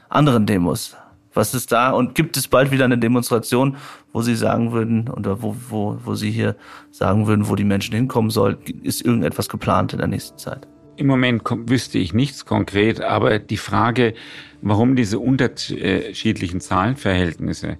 anderen 0.09 0.45
Demos? 0.45 0.95
Was 1.33 1.53
ist 1.53 1.71
da? 1.71 1.91
Und 1.91 2.15
gibt 2.15 2.35
es 2.35 2.47
bald 2.47 2.71
wieder 2.71 2.85
eine 2.85 2.97
Demonstration, 2.97 3.77
wo 4.11 4.21
Sie 4.21 4.35
sagen 4.35 4.73
würden, 4.73 5.07
oder 5.09 5.41
wo, 5.41 5.55
wo, 5.69 5.97
wo 6.03 6.15
Sie 6.15 6.31
hier 6.31 6.55
sagen 6.91 7.27
würden, 7.27 7.47
wo 7.47 7.55
die 7.55 7.63
Menschen 7.63 7.95
hinkommen 7.95 8.31
sollen? 8.31 8.57
Ist 8.83 9.05
irgendetwas 9.05 9.47
geplant 9.47 9.93
in 9.93 9.99
der 9.99 10.07
nächsten 10.07 10.37
Zeit? 10.37 10.67
Im 11.01 11.07
Moment 11.07 11.41
wüsste 11.65 11.97
ich 11.97 12.13
nichts 12.13 12.45
konkret, 12.45 13.01
aber 13.01 13.39
die 13.39 13.57
Frage, 13.57 14.13
warum 14.61 14.95
diese 14.95 15.17
unterschiedlichen 15.17 16.61
Zahlenverhältnisse, 16.61 17.77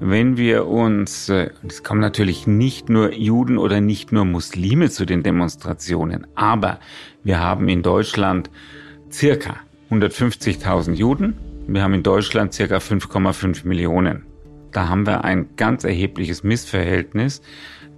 wenn 0.00 0.38
wir 0.38 0.66
uns, 0.66 1.28
äh, 1.28 1.50
es 1.68 1.82
kommen 1.82 2.00
natürlich 2.00 2.46
nicht 2.46 2.88
nur 2.88 3.12
Juden 3.12 3.58
oder 3.58 3.82
nicht 3.82 4.10
nur 4.10 4.24
Muslime 4.24 4.88
zu 4.88 5.04
den 5.04 5.22
Demonstrationen, 5.22 6.26
aber 6.34 6.80
wir 7.22 7.40
haben 7.40 7.68
in 7.68 7.82
Deutschland 7.82 8.48
circa 9.10 9.56
150.000 9.90 10.94
Juden, 10.94 11.36
wir 11.66 11.82
haben 11.82 11.92
in 11.92 12.02
Deutschland 12.02 12.54
circa 12.54 12.78
5,5 12.78 13.66
Millionen. 13.68 14.24
Da 14.72 14.88
haben 14.88 15.06
wir 15.06 15.24
ein 15.24 15.56
ganz 15.56 15.84
erhebliches 15.84 16.42
Missverhältnis. 16.42 17.42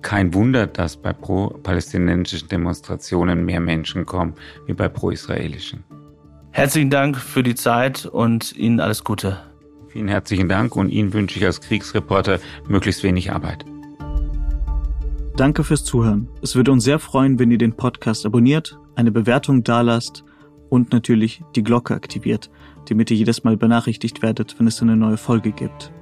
Kein 0.05 0.33
Wunder, 0.35 0.69
dass 0.69 0.97
bei 0.97 1.12
pro-palästinensischen 1.12 2.49
Demonstrationen 2.49 3.45
mehr 3.45 3.59
Menschen 3.59 4.07
kommen 4.07 4.35
wie 4.67 4.73
bei 4.73 4.88
pro-israelischen. 4.88 5.83
Herzlichen 6.53 6.90
Dank 6.90 7.17
für 7.17 7.43
die 7.43 7.57
Zeit 7.57 8.07
und 8.07 8.57
Ihnen 8.57 8.79
alles 8.79 9.03
Gute. 9.03 9.40
Vielen 9.88 10.07
herzlichen 10.07 10.49
Dank 10.49 10.77
und 10.77 10.90
Ihnen 10.90 11.12
wünsche 11.12 11.40
ich 11.40 11.45
als 11.45 11.61
Kriegsreporter 11.61 12.38
möglichst 12.69 13.03
wenig 13.03 13.33
Arbeit. 13.33 13.64
Danke 15.37 15.64
fürs 15.64 15.85
Zuhören. 15.85 16.29
Es 16.40 16.55
würde 16.55 16.71
uns 16.71 16.85
sehr 16.85 17.01
freuen, 17.01 17.40
wenn 17.40 17.51
ihr 17.51 17.59
den 17.59 17.73
Podcast 17.73 18.25
abonniert, 18.25 18.79
eine 18.95 19.11
Bewertung 19.11 19.64
dalasst 19.64 20.23
und 20.69 20.93
natürlich 20.93 21.43
die 21.57 21.64
Glocke 21.64 21.95
aktiviert 21.95 22.51
damit 22.88 23.11
ihr 23.11 23.17
jedes 23.17 23.45
Mal 23.45 23.57
benachrichtigt 23.57 24.23
werdet, 24.23 24.59
wenn 24.59 24.67
es 24.67 24.81
eine 24.83 24.97
neue 24.97 25.17
Folge 25.17 25.53
gibt. 25.53 25.93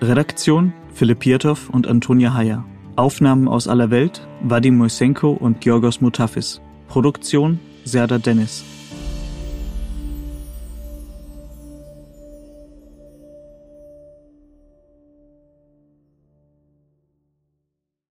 Redaktion 0.00 0.72
Philipp 0.92 1.20
Pietow 1.20 1.68
und 1.70 1.86
Antonia 1.86 2.34
Heyer. 2.34 2.64
Aufnahmen 2.98 3.46
aus 3.46 3.68
aller 3.68 3.90
Welt 3.90 4.26
Vadim 4.42 4.76
Moisenko 4.76 5.30
und 5.30 5.60
Georgos 5.60 6.00
Mutafis. 6.00 6.60
Produktion 6.88 7.60
Serda 7.84 8.18
Dennis. 8.18 8.64